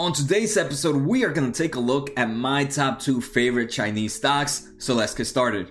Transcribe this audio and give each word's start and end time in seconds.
On 0.00 0.14
today's 0.14 0.56
episode, 0.56 0.96
we 0.96 1.24
are 1.24 1.28
going 1.28 1.52
to 1.52 1.62
take 1.62 1.74
a 1.74 1.78
look 1.78 2.10
at 2.18 2.30
my 2.30 2.64
top 2.64 3.00
two 3.00 3.20
favorite 3.20 3.66
Chinese 3.66 4.14
stocks. 4.14 4.72
So 4.78 4.94
let's 4.94 5.14
get 5.14 5.26
started. 5.26 5.70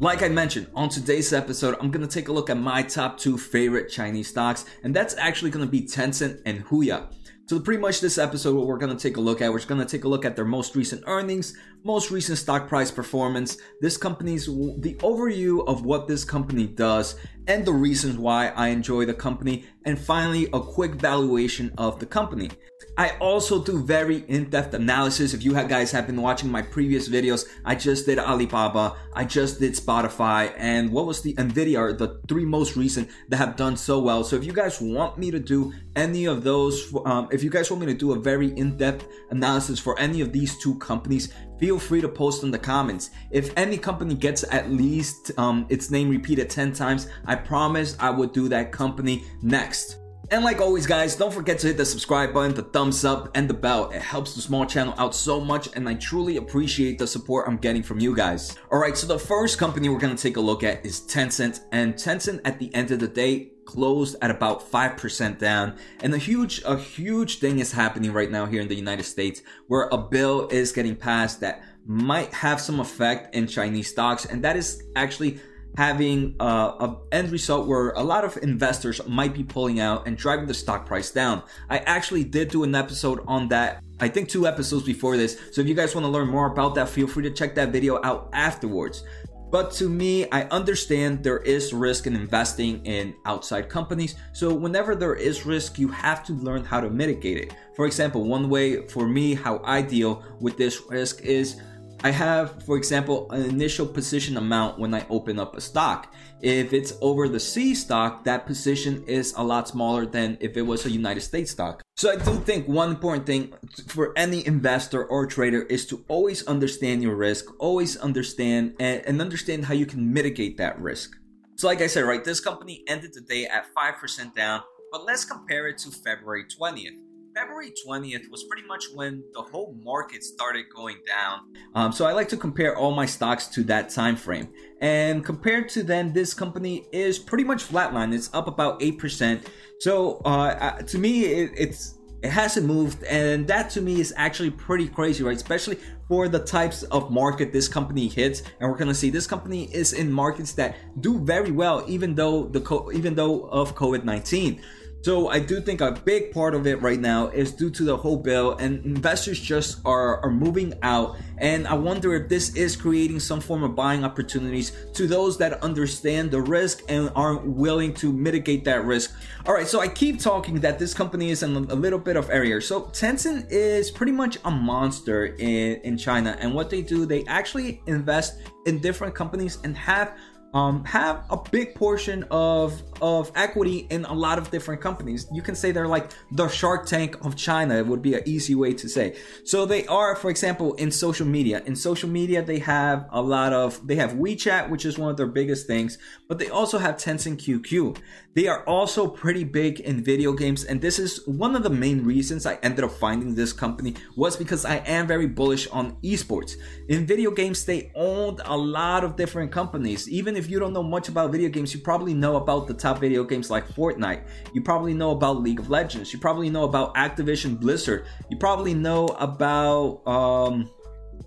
Like 0.00 0.22
I 0.24 0.28
mentioned, 0.28 0.66
on 0.74 0.88
today's 0.88 1.32
episode, 1.32 1.76
I'm 1.80 1.92
gonna 1.92 2.08
take 2.08 2.28
a 2.28 2.32
look 2.32 2.50
at 2.50 2.56
my 2.56 2.82
top 2.82 3.16
two 3.16 3.36
favorite 3.36 3.90
Chinese 3.90 4.28
stocks, 4.28 4.64
and 4.82 4.96
that's 4.96 5.14
actually 5.18 5.50
gonna 5.50 5.66
be 5.66 5.82
Tencent 5.82 6.40
and 6.46 6.64
Huya. 6.64 7.12
So 7.50 7.58
pretty 7.58 7.80
much 7.80 8.00
this 8.00 8.16
episode, 8.16 8.54
what 8.54 8.68
we're 8.68 8.78
going 8.78 8.96
to 8.96 9.02
take 9.02 9.16
a 9.16 9.20
look 9.20 9.42
at, 9.42 9.50
we're 9.50 9.58
going 9.64 9.80
to 9.80 9.84
take 9.84 10.04
a 10.04 10.08
look 10.08 10.24
at 10.24 10.36
their 10.36 10.44
most 10.44 10.76
recent 10.76 11.02
earnings, 11.08 11.58
most 11.82 12.12
recent 12.12 12.38
stock 12.38 12.68
price 12.68 12.92
performance, 12.92 13.56
this 13.80 13.96
company's, 13.96 14.46
the 14.46 14.96
overview 15.00 15.66
of 15.66 15.84
what 15.84 16.06
this 16.06 16.22
company 16.22 16.68
does, 16.68 17.16
and 17.48 17.64
the 17.64 17.72
reasons 17.72 18.18
why 18.18 18.50
I 18.50 18.68
enjoy 18.68 19.04
the 19.04 19.14
company, 19.14 19.64
and 19.84 19.98
finally, 19.98 20.48
a 20.52 20.60
quick 20.60 20.92
valuation 20.92 21.74
of 21.76 21.98
the 21.98 22.06
company. 22.06 22.50
I 22.96 23.16
also 23.18 23.62
do 23.62 23.82
very 23.82 24.24
in-depth 24.28 24.74
analysis. 24.74 25.32
If 25.32 25.42
you 25.42 25.52
guys 25.52 25.90
have 25.92 26.06
been 26.06 26.20
watching 26.20 26.50
my 26.50 26.62
previous 26.62 27.08
videos, 27.08 27.46
I 27.64 27.74
just 27.74 28.06
did 28.06 28.18
Alibaba, 28.18 28.96
I 29.14 29.24
just 29.24 29.60
did 29.60 29.72
Spotify, 29.74 30.52
and 30.56 30.92
what 30.92 31.06
was 31.06 31.22
the 31.22 31.34
Nvidia 31.34 31.78
are 31.78 31.92
the 31.92 32.20
three 32.28 32.44
most 32.44 32.76
recent 32.76 33.08
that 33.28 33.36
have 33.36 33.56
done 33.56 33.76
so 33.76 34.00
well. 34.00 34.24
So 34.24 34.36
if 34.36 34.44
you 34.44 34.52
guys 34.52 34.80
want 34.80 35.18
me 35.18 35.30
to 35.30 35.38
do 35.38 35.72
any 35.96 36.26
of 36.26 36.44
those, 36.44 36.92
um, 37.06 37.28
if 37.30 37.42
you 37.42 37.50
guys 37.50 37.70
want 37.70 37.80
me 37.80 37.86
to 37.86 37.98
do 37.98 38.12
a 38.12 38.18
very 38.18 38.48
in-depth 38.56 39.06
analysis 39.30 39.78
for 39.78 39.98
any 39.98 40.20
of 40.20 40.32
these 40.32 40.58
two 40.58 40.76
companies, 40.78 41.32
feel 41.58 41.78
free 41.78 42.00
to 42.00 42.08
post 42.08 42.42
in 42.42 42.50
the 42.50 42.58
comments. 42.58 43.10
If 43.30 43.52
any 43.56 43.78
company 43.78 44.14
gets 44.14 44.44
at 44.50 44.70
least 44.70 45.30
um, 45.38 45.66
its 45.68 45.90
name 45.90 46.10
repeated 46.10 46.50
10 46.50 46.72
times, 46.72 47.08
I 47.26 47.36
promise 47.36 47.96
I 48.00 48.10
will 48.10 48.28
do 48.28 48.48
that 48.48 48.72
company 48.72 49.24
next. 49.42 49.99
And 50.32 50.44
like 50.44 50.60
always, 50.60 50.86
guys, 50.86 51.16
don't 51.16 51.34
forget 51.34 51.58
to 51.58 51.66
hit 51.66 51.76
the 51.76 51.84
subscribe 51.84 52.32
button, 52.32 52.54
the 52.54 52.62
thumbs 52.62 53.04
up, 53.04 53.36
and 53.36 53.50
the 53.50 53.54
bell. 53.54 53.90
It 53.90 54.00
helps 54.00 54.36
the 54.36 54.40
small 54.40 54.64
channel 54.64 54.94
out 54.96 55.12
so 55.12 55.40
much, 55.40 55.68
and 55.74 55.88
I 55.88 55.94
truly 55.94 56.36
appreciate 56.36 56.98
the 56.98 57.06
support 57.08 57.48
I'm 57.48 57.56
getting 57.56 57.82
from 57.82 57.98
you 57.98 58.14
guys. 58.14 58.56
Alright, 58.70 58.96
so 58.96 59.08
the 59.08 59.18
first 59.18 59.58
company 59.58 59.88
we're 59.88 59.98
gonna 59.98 60.16
take 60.16 60.36
a 60.36 60.40
look 60.40 60.62
at 60.62 60.86
is 60.86 61.00
Tencent, 61.00 61.60
and 61.72 61.94
Tencent 61.94 62.42
at 62.44 62.60
the 62.60 62.72
end 62.76 62.92
of 62.92 63.00
the 63.00 63.08
day 63.08 63.50
closed 63.64 64.14
at 64.22 64.30
about 64.30 64.70
5% 64.70 65.38
down. 65.38 65.76
And 66.00 66.14
a 66.14 66.18
huge, 66.18 66.62
a 66.64 66.76
huge 66.76 67.40
thing 67.40 67.58
is 67.58 67.72
happening 67.72 68.12
right 68.12 68.30
now 68.30 68.46
here 68.46 68.60
in 68.60 68.68
the 68.68 68.74
United 68.74 69.04
States 69.04 69.42
where 69.66 69.88
a 69.90 69.98
bill 69.98 70.46
is 70.48 70.70
getting 70.70 70.94
passed 70.94 71.40
that 71.40 71.62
might 71.86 72.32
have 72.34 72.60
some 72.60 72.78
effect 72.78 73.34
in 73.34 73.46
Chinese 73.46 73.88
stocks. 73.88 74.26
And 74.26 74.44
that 74.44 74.56
is 74.56 74.82
actually 74.96 75.40
having 75.76 76.34
a, 76.40 76.44
a, 76.44 76.98
end 77.12 77.30
result 77.30 77.66
where 77.66 77.90
a 77.90 78.02
lot 78.02 78.24
of 78.24 78.36
investors 78.42 79.00
might 79.06 79.34
be 79.34 79.44
pulling 79.44 79.80
out 79.80 80.06
and 80.06 80.16
driving 80.16 80.46
the 80.46 80.54
stock 80.54 80.86
price 80.86 81.10
down. 81.10 81.42
I 81.68 81.78
actually 81.78 82.24
did 82.24 82.48
do 82.48 82.64
an 82.64 82.74
episode 82.74 83.22
on 83.26 83.48
that. 83.48 83.82
I 84.00 84.08
think 84.08 84.28
two 84.28 84.46
episodes 84.46 84.84
before 84.84 85.16
this. 85.16 85.38
So 85.52 85.60
if 85.60 85.66
you 85.66 85.74
guys 85.74 85.94
want 85.94 86.04
to 86.04 86.10
learn 86.10 86.28
more 86.28 86.46
about 86.46 86.74
that, 86.74 86.88
feel 86.88 87.06
free 87.06 87.22
to 87.24 87.30
check 87.30 87.54
that 87.54 87.70
video 87.70 88.02
out 88.02 88.30
afterwards. 88.32 89.04
But 89.50 89.72
to 89.72 89.88
me, 89.88 90.30
I 90.30 90.44
understand 90.44 91.24
there 91.24 91.38
is 91.38 91.72
risk 91.72 92.06
in 92.06 92.14
investing 92.14 92.84
in 92.86 93.14
outside 93.26 93.68
companies. 93.68 94.14
So 94.32 94.54
whenever 94.54 94.94
there 94.94 95.16
is 95.16 95.44
risk, 95.44 95.76
you 95.76 95.88
have 95.88 96.24
to 96.26 96.34
learn 96.34 96.64
how 96.64 96.80
to 96.80 96.88
mitigate 96.88 97.38
it. 97.38 97.54
For 97.74 97.84
example, 97.84 98.24
one 98.24 98.48
way 98.48 98.86
for 98.86 99.08
me 99.08 99.34
how 99.34 99.60
I 99.64 99.82
deal 99.82 100.22
with 100.40 100.56
this 100.56 100.82
risk 100.88 101.22
is 101.22 101.60
I 102.02 102.10
have, 102.12 102.62
for 102.64 102.78
example, 102.78 103.30
an 103.30 103.44
initial 103.44 103.86
position 103.86 104.38
amount 104.38 104.78
when 104.78 104.94
I 104.94 105.04
open 105.10 105.38
up 105.38 105.54
a 105.54 105.60
stock. 105.60 106.14
If 106.40 106.72
it's 106.72 106.94
over 107.02 107.28
the 107.28 107.38
C 107.38 107.74
stock, 107.74 108.24
that 108.24 108.46
position 108.46 109.04
is 109.06 109.34
a 109.36 109.42
lot 109.42 109.68
smaller 109.68 110.06
than 110.06 110.38
if 110.40 110.56
it 110.56 110.62
was 110.62 110.86
a 110.86 110.90
United 110.90 111.20
States 111.20 111.50
stock. 111.50 111.82
So 111.98 112.10
I 112.10 112.16
do 112.16 112.36
think 112.40 112.66
one 112.66 112.88
important 112.88 113.26
thing 113.26 113.52
for 113.86 114.14
any 114.16 114.46
investor 114.46 115.04
or 115.04 115.26
trader 115.26 115.62
is 115.64 115.84
to 115.88 116.02
always 116.08 116.46
understand 116.46 117.02
your 117.02 117.16
risk, 117.16 117.44
always 117.58 117.98
understand 117.98 118.76
and, 118.80 119.02
and 119.04 119.20
understand 119.20 119.66
how 119.66 119.74
you 119.74 119.84
can 119.84 120.10
mitigate 120.10 120.56
that 120.56 120.80
risk. 120.80 121.18
So 121.56 121.66
like 121.66 121.82
I 121.82 121.86
said, 121.86 122.04
right, 122.04 122.24
this 122.24 122.40
company 122.40 122.82
ended 122.88 123.12
the 123.12 123.20
day 123.20 123.44
at 123.44 123.66
5% 123.74 124.34
down, 124.34 124.62
but 124.90 125.04
let's 125.04 125.26
compare 125.26 125.68
it 125.68 125.76
to 125.78 125.90
February 125.90 126.44
20th. 126.44 127.09
February 127.40 127.72
20th 127.86 128.30
was 128.30 128.44
pretty 128.44 128.66
much 128.66 128.84
when 128.94 129.22
the 129.32 129.40
whole 129.40 129.74
market 129.82 130.22
started 130.22 130.66
going 130.74 130.98
down. 131.06 131.40
Um, 131.74 131.92
so 131.92 132.04
I 132.04 132.12
like 132.12 132.28
to 132.30 132.36
compare 132.36 132.76
all 132.76 132.90
my 132.90 133.06
stocks 133.06 133.46
to 133.48 133.62
that 133.64 133.88
time 133.88 134.16
frame. 134.16 134.48
And 134.80 135.24
compared 135.24 135.68
to 135.70 135.82
then, 135.82 136.12
this 136.12 136.34
company 136.34 136.86
is 136.92 137.18
pretty 137.18 137.44
much 137.44 137.66
flatline. 137.66 138.12
It's 138.12 138.28
up 138.34 138.46
about 138.46 138.80
8%. 138.80 139.42
So 139.78 140.16
uh, 140.24 140.82
to 140.82 140.98
me, 140.98 141.24
it, 141.24 141.52
it's 141.56 141.94
it 142.22 142.28
hasn't 142.28 142.66
moved 142.66 143.02
and 143.04 143.46
that 143.46 143.70
to 143.70 143.80
me 143.80 143.98
is 143.98 144.12
actually 144.14 144.50
pretty 144.50 144.86
crazy 144.86 145.24
right 145.24 145.36
especially 145.36 145.78
for 146.06 146.28
the 146.28 146.38
types 146.38 146.82
of 146.82 147.10
market 147.10 147.50
this 147.50 147.66
company 147.66 148.08
hits 148.08 148.42
and 148.60 148.70
we're 148.70 148.76
gonna 148.76 148.94
see 148.94 149.08
this 149.08 149.26
company 149.26 149.74
is 149.74 149.94
in 149.94 150.12
markets 150.12 150.52
that 150.52 150.76
do 151.00 151.18
very 151.20 151.50
well 151.50 151.82
even 151.88 152.14
though 152.14 152.44
the 152.44 152.60
co- 152.60 152.92
even 152.92 153.14
though 153.14 153.44
of 153.44 153.74
covid-19 153.74 154.60
so 155.02 155.28
I 155.28 155.38
do 155.38 155.60
think 155.60 155.80
a 155.80 155.92
big 155.92 156.32
part 156.32 156.54
of 156.54 156.66
it 156.66 156.82
right 156.82 157.00
now 157.00 157.28
is 157.28 157.52
due 157.52 157.70
to 157.70 157.84
the 157.84 157.96
whole 157.96 158.18
bill 158.18 158.52
and 158.56 158.84
investors 158.84 159.40
just 159.40 159.80
are, 159.86 160.22
are 160.22 160.30
moving 160.30 160.74
out. 160.82 161.16
And 161.38 161.66
I 161.66 161.74
wonder 161.74 162.14
if 162.14 162.28
this 162.28 162.54
is 162.54 162.76
creating 162.76 163.20
some 163.20 163.40
form 163.40 163.62
of 163.62 163.74
buying 163.74 164.04
opportunities 164.04 164.72
to 164.92 165.06
those 165.06 165.38
that 165.38 165.62
understand 165.62 166.30
the 166.30 166.42
risk 166.42 166.82
and 166.88 167.10
aren't 167.16 167.46
willing 167.46 167.94
to 167.94 168.12
mitigate 168.12 168.64
that 168.64 168.84
risk. 168.84 169.14
All 169.46 169.54
right, 169.54 169.66
so 169.66 169.80
I 169.80 169.88
keep 169.88 170.20
talking 170.20 170.60
that 170.60 170.78
this 170.78 170.92
company 170.92 171.30
is 171.30 171.42
in 171.42 171.56
a 171.56 171.74
little 171.74 171.98
bit 171.98 172.16
of 172.16 172.28
area. 172.28 172.60
So 172.60 172.82
Tencent 172.82 173.46
is 173.50 173.90
pretty 173.90 174.12
much 174.12 174.36
a 174.44 174.50
monster 174.50 175.26
in, 175.36 175.80
in 175.80 175.96
China. 175.96 176.36
And 176.40 176.52
what 176.52 176.68
they 176.68 176.82
do, 176.82 177.06
they 177.06 177.24
actually 177.24 177.82
invest 177.86 178.42
in 178.66 178.80
different 178.80 179.14
companies 179.14 179.58
and 179.64 179.74
have 179.78 180.18
um, 180.52 180.84
have 180.84 181.24
a 181.30 181.36
big 181.36 181.74
portion 181.74 182.24
of 182.30 182.82
of 183.00 183.32
equity 183.34 183.86
in 183.90 184.04
a 184.04 184.12
lot 184.12 184.38
of 184.38 184.50
different 184.50 184.80
companies. 184.80 185.26
You 185.32 185.42
can 185.42 185.54
say 185.54 185.72
they're 185.72 185.88
like 185.88 186.10
the 186.32 186.48
Shark 186.48 186.86
Tank 186.86 187.24
of 187.24 187.36
China. 187.36 187.76
It 187.76 187.86
would 187.86 188.02
be 188.02 188.14
an 188.14 188.22
easy 188.26 188.54
way 188.54 188.74
to 188.74 188.88
say. 188.88 189.16
So 189.44 189.64
they 189.64 189.86
are, 189.86 190.14
for 190.16 190.28
example, 190.28 190.74
in 190.74 190.90
social 190.90 191.26
media. 191.26 191.62
In 191.64 191.76
social 191.76 192.08
media, 192.08 192.42
they 192.42 192.58
have 192.58 193.08
a 193.10 193.22
lot 193.22 193.52
of 193.52 193.86
they 193.86 193.96
have 193.96 194.12
WeChat, 194.12 194.68
which 194.70 194.84
is 194.84 194.98
one 194.98 195.10
of 195.10 195.16
their 195.16 195.26
biggest 195.26 195.66
things, 195.66 195.98
but 196.28 196.38
they 196.38 196.48
also 196.48 196.78
have 196.78 196.96
Tencent 196.96 197.38
QQ. 197.38 197.98
They 198.34 198.46
are 198.46 198.64
also 198.64 199.08
pretty 199.08 199.44
big 199.44 199.80
in 199.80 200.04
video 200.04 200.32
games, 200.32 200.64
and 200.64 200.80
this 200.80 200.98
is 200.98 201.26
one 201.26 201.56
of 201.56 201.62
the 201.62 201.70
main 201.70 202.04
reasons 202.04 202.46
I 202.46 202.58
ended 202.62 202.84
up 202.84 202.92
finding 202.92 203.34
this 203.34 203.52
company 203.52 203.94
was 204.16 204.36
because 204.36 204.64
I 204.64 204.76
am 204.76 205.06
very 205.06 205.26
bullish 205.26 205.66
on 205.68 205.96
esports. 206.02 206.54
In 206.88 207.06
video 207.06 207.32
games, 207.32 207.64
they 207.64 207.90
owned 207.94 208.40
a 208.44 208.56
lot 208.56 209.02
of 209.02 209.16
different 209.16 209.50
companies, 209.50 210.08
even 210.08 210.36
if 210.40 210.50
you 210.50 210.58
don't 210.58 210.72
know 210.72 210.82
much 210.82 211.08
about 211.08 211.30
video 211.30 211.48
games, 211.48 211.72
you 211.72 211.80
probably 211.80 212.14
know 212.14 212.36
about 212.36 212.66
the 212.66 212.74
top 212.74 212.98
video 212.98 213.22
games 213.22 213.50
like 213.50 213.68
Fortnite. 213.68 214.26
You 214.52 214.62
probably 214.62 214.94
know 214.94 215.12
about 215.12 215.42
League 215.42 215.60
of 215.60 215.70
Legends. 215.70 216.12
You 216.12 216.18
probably 216.18 216.50
know 216.50 216.64
about 216.64 216.94
Activision 216.96 217.60
Blizzard. 217.60 218.06
You 218.30 218.38
probably 218.38 218.74
know 218.74 219.06
about 219.06 220.00
um, 220.08 220.70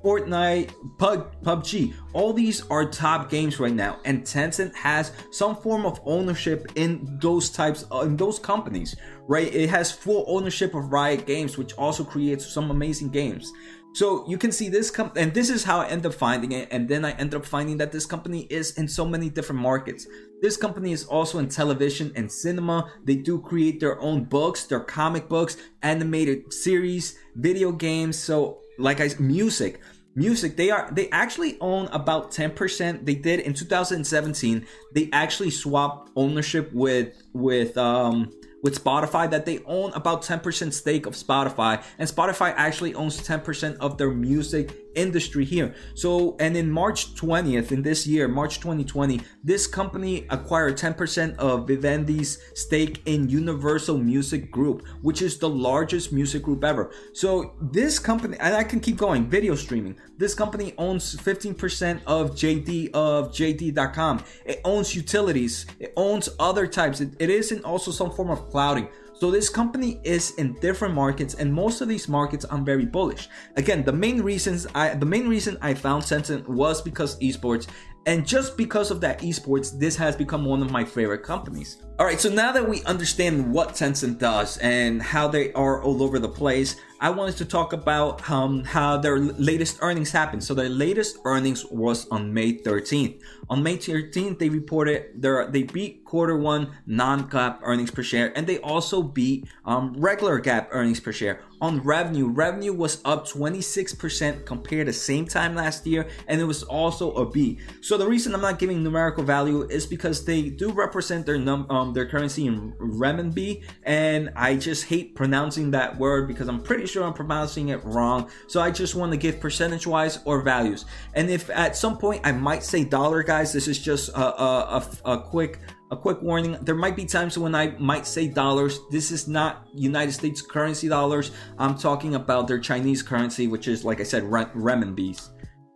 Fortnite, 0.03 0.73
PUBG. 0.97 1.93
All 2.13 2.33
these 2.33 2.67
are 2.69 2.89
top 2.89 3.29
games 3.29 3.59
right 3.59 3.73
now, 3.73 3.99
and 4.03 4.23
Tencent 4.23 4.75
has 4.75 5.11
some 5.31 5.55
form 5.55 5.85
of 5.85 6.01
ownership 6.05 6.71
in 6.75 7.17
those 7.21 7.51
types 7.51 7.85
uh, 7.91 7.99
in 7.99 8.17
those 8.17 8.39
companies, 8.39 8.95
right? 9.27 9.53
It 9.53 9.69
has 9.69 9.91
full 9.91 10.25
ownership 10.27 10.73
of 10.73 10.91
Riot 10.91 11.27
Games, 11.27 11.57
which 11.57 11.73
also 11.73 12.03
creates 12.03 12.45
some 12.45 12.71
amazing 12.71 13.09
games. 13.09 13.53
So 13.93 14.27
you 14.27 14.37
can 14.37 14.51
see 14.51 14.69
this 14.69 14.89
com- 14.89 15.11
and 15.15 15.33
this 15.33 15.49
is 15.51 15.63
how 15.63 15.79
I 15.79 15.87
end 15.87 16.05
up 16.05 16.15
finding 16.15 16.51
it. 16.51 16.67
And 16.71 16.89
then 16.89 17.05
I 17.05 17.11
end 17.11 17.35
up 17.35 17.45
finding 17.45 17.77
that 17.77 17.91
this 17.91 18.05
company 18.05 18.47
is 18.49 18.77
in 18.77 18.87
so 18.87 19.05
many 19.05 19.29
different 19.29 19.61
markets. 19.61 20.07
This 20.41 20.57
company 20.57 20.91
is 20.91 21.05
also 21.05 21.37
in 21.37 21.47
television 21.47 22.11
and 22.15 22.31
cinema. 22.31 22.91
They 23.05 23.15
do 23.15 23.39
create 23.39 23.79
their 23.79 23.99
own 24.01 24.23
books, 24.23 24.65
their 24.65 24.79
comic 24.79 25.29
books, 25.29 25.57
animated 25.83 26.51
series, 26.51 27.19
video 27.35 27.71
games. 27.71 28.17
So 28.17 28.61
like 28.79 28.99
I 28.99 29.09
music, 29.19 29.79
music 30.15 30.55
they 30.55 30.71
are 30.71 30.89
they 30.91 31.09
actually 31.09 31.57
own 31.59 31.87
about 31.87 32.31
10% 32.31 33.05
they 33.05 33.15
did 33.15 33.39
in 33.39 33.53
2017 33.53 34.65
they 34.93 35.09
actually 35.11 35.49
swapped 35.49 36.11
ownership 36.15 36.71
with 36.71 37.15
with 37.33 37.75
um 37.79 38.31
with 38.63 38.83
Spotify 38.83 39.29
that 39.29 39.45
they 39.45 39.59
own 39.65 39.93
about 39.93 40.23
10% 40.23 40.73
stake 40.73 41.05
of 41.05 41.13
Spotify, 41.13 41.83
and 41.99 42.09
Spotify 42.09 42.51
actually 42.57 42.95
owns 42.95 43.21
10% 43.21 43.77
of 43.77 43.99
their 43.99 44.09
music 44.09 44.82
industry 44.95 45.45
here. 45.45 45.73
So, 45.95 46.35
and 46.39 46.55
in 46.55 46.69
March 46.69 47.15
20th, 47.15 47.71
in 47.71 47.81
this 47.81 48.05
year, 48.07 48.27
March 48.27 48.59
2020, 48.59 49.21
this 49.43 49.67
company 49.67 50.25
acquired 50.29 50.77
10% 50.77 51.35
of 51.37 51.67
Vivendi's 51.67 52.39
stake 52.53 53.01
in 53.05 53.29
Universal 53.29 53.97
Music 53.97 54.51
Group, 54.51 54.87
which 55.01 55.21
is 55.21 55.37
the 55.37 55.49
largest 55.49 56.11
music 56.11 56.43
group 56.43 56.63
ever. 56.63 56.91
So, 57.13 57.53
this 57.61 57.99
company, 57.99 58.37
and 58.39 58.55
I 58.55 58.63
can 58.63 58.79
keep 58.79 58.97
going, 58.97 59.29
video 59.29 59.55
streaming. 59.55 59.95
This 60.17 60.33
company 60.33 60.73
owns 60.77 61.15
15% 61.15 62.01
of 62.05 62.31
JD 62.31 62.91
of 62.93 63.31
JD.com. 63.31 64.23
It 64.45 64.61
owns 64.63 64.95
utilities. 64.95 65.65
It 65.79 65.93
owns 65.95 66.29
other 66.39 66.67
types. 66.67 67.01
It, 67.01 67.13
it 67.19 67.29
is 67.29 67.51
in 67.51 67.63
also 67.63 67.91
some 67.91 68.11
form 68.11 68.29
of 68.29 68.49
clouding. 68.49 68.87
So 69.23 69.31
this 69.31 69.47
company 69.47 70.01
is 70.03 70.31
in 70.31 70.51
different 70.59 70.93
markets, 70.93 71.35
and 71.35 71.53
most 71.53 71.79
of 71.79 71.87
these 71.87 72.09
markets 72.09 72.45
I'm 72.49 72.65
very 72.65 72.85
bullish. 72.85 73.29
Again, 73.55 73.85
the 73.85 73.93
main 73.93 74.21
reasons 74.21 74.67
I 74.75 74.95
the 74.95 75.05
main 75.05 75.29
reason 75.29 75.57
I 75.61 75.75
found 75.75 76.03
Tencent 76.03 76.45
was 76.45 76.81
because 76.81 77.17
esports, 77.21 77.67
and 78.05 78.27
just 78.27 78.57
because 78.57 78.91
of 78.91 78.99
that 79.01 79.19
esports, 79.21 79.77
this 79.77 79.95
has 79.95 80.15
become 80.15 80.43
one 80.43 80.61
of 80.61 80.71
my 80.71 80.83
favorite 80.83 81.23
companies. 81.23 81.77
All 81.99 82.05
right, 82.05 82.19
so 82.19 82.29
now 82.29 82.51
that 82.51 82.67
we 82.67 82.83
understand 82.83 83.53
what 83.53 83.69
Tencent 83.69 84.17
does 84.17 84.57
and 84.57 85.01
how 85.01 85.27
they 85.27 85.53
are 85.53 85.81
all 85.81 86.01
over 86.03 86.19
the 86.19 86.27
place, 86.27 86.75
I 86.99 87.09
wanted 87.11 87.37
to 87.37 87.45
talk 87.45 87.71
about 87.71 88.29
um, 88.29 88.63
how 88.63 88.97
their 88.97 89.19
latest 89.19 89.77
earnings 89.81 90.11
happened. 90.11 90.43
So 90.43 90.53
their 90.53 90.69
latest 90.69 91.17
earnings 91.23 91.65
was 91.65 92.07
on 92.09 92.33
May 92.33 92.57
13th. 92.57 93.21
On 93.49 93.61
May 93.61 93.77
13th, 93.77 94.39
they 94.39 94.49
reported 94.49 95.21
their 95.21 95.47
they 95.47 95.63
beat 95.63 96.03
quarter 96.03 96.37
one 96.37 96.71
non-GAAP 96.87 97.59
earnings 97.61 97.91
per 97.91 98.03
share, 98.03 98.35
and 98.37 98.47
they 98.47 98.57
also 98.59 99.03
beat 99.03 99.47
um, 99.65 99.93
regular 99.97 100.41
GAAP 100.41 100.67
earnings 100.71 100.99
per 100.99 101.11
share. 101.11 101.41
On 101.63 101.79
revenue, 101.79 102.27
revenue 102.27 102.73
was 102.73 102.99
up 103.05 103.25
26% 103.25 104.45
compared 104.45 104.87
to 104.87 104.91
same 104.91 105.25
time 105.25 105.55
last 105.55 105.87
year, 105.87 106.09
and 106.27 106.41
it 106.41 106.43
was 106.43 106.61
also 106.63 107.13
a 107.13 107.25
B. 107.25 107.57
So 107.79 107.97
the 107.97 108.05
reason 108.05 108.35
I'm 108.35 108.41
not 108.41 108.59
giving 108.59 108.83
numerical 108.83 109.23
value 109.23 109.61
is 109.69 109.85
because 109.85 110.25
they 110.25 110.49
do 110.49 110.73
represent 110.73 111.25
their 111.25 111.39
num 111.39 111.65
um, 111.69 111.93
their 111.93 112.05
currency 112.05 112.47
in 112.47 112.73
renminbi, 112.73 113.63
and 113.83 114.29
I 114.35 114.57
just 114.57 114.83
hate 114.83 115.15
pronouncing 115.15 115.71
that 115.71 115.97
word 115.97 116.27
because 116.27 116.49
I'm 116.49 116.61
pretty 116.61 116.85
sure 116.85 117.05
I'm 117.05 117.13
pronouncing 117.13 117.69
it 117.69 117.81
wrong. 117.85 118.29
So 118.47 118.59
I 118.59 118.69
just 118.69 118.93
want 118.93 119.13
to 119.13 119.17
give 119.17 119.39
percentage 119.39 119.87
wise 119.87 120.19
or 120.25 120.41
values. 120.41 120.83
And 121.13 121.29
if 121.29 121.49
at 121.49 121.77
some 121.77 121.97
point 121.97 122.19
I 122.25 122.33
might 122.33 122.63
say 122.63 122.83
dollar, 122.83 123.23
guys, 123.23 123.53
this 123.53 123.69
is 123.69 123.79
just 123.79 124.09
a, 124.09 124.43
a, 124.43 124.83
a, 125.05 125.13
a 125.13 125.21
quick 125.21 125.61
a 125.93 125.95
quick 125.95 126.21
warning 126.23 126.57
there 126.61 126.75
might 126.75 126.95
be 126.95 127.05
times 127.05 127.37
when 127.37 127.53
i 127.53 127.67
might 127.77 128.05
say 128.05 128.27
dollars. 128.27 128.79
This 128.89 129.11
is 129.11 129.27
not 129.27 129.67
united 129.73 130.11
states 130.11 130.41
currency 130.41 130.89
dollars. 130.89 131.31
I'm 131.59 131.77
talking 131.77 132.15
about 132.15 132.47
their 132.47 132.59
chinese 132.59 133.03
currency 133.03 133.47
which 133.47 133.67
is 133.67 133.85
like 133.85 134.01
i 134.01 134.03
said 134.03 134.23
renminbis 134.23 135.29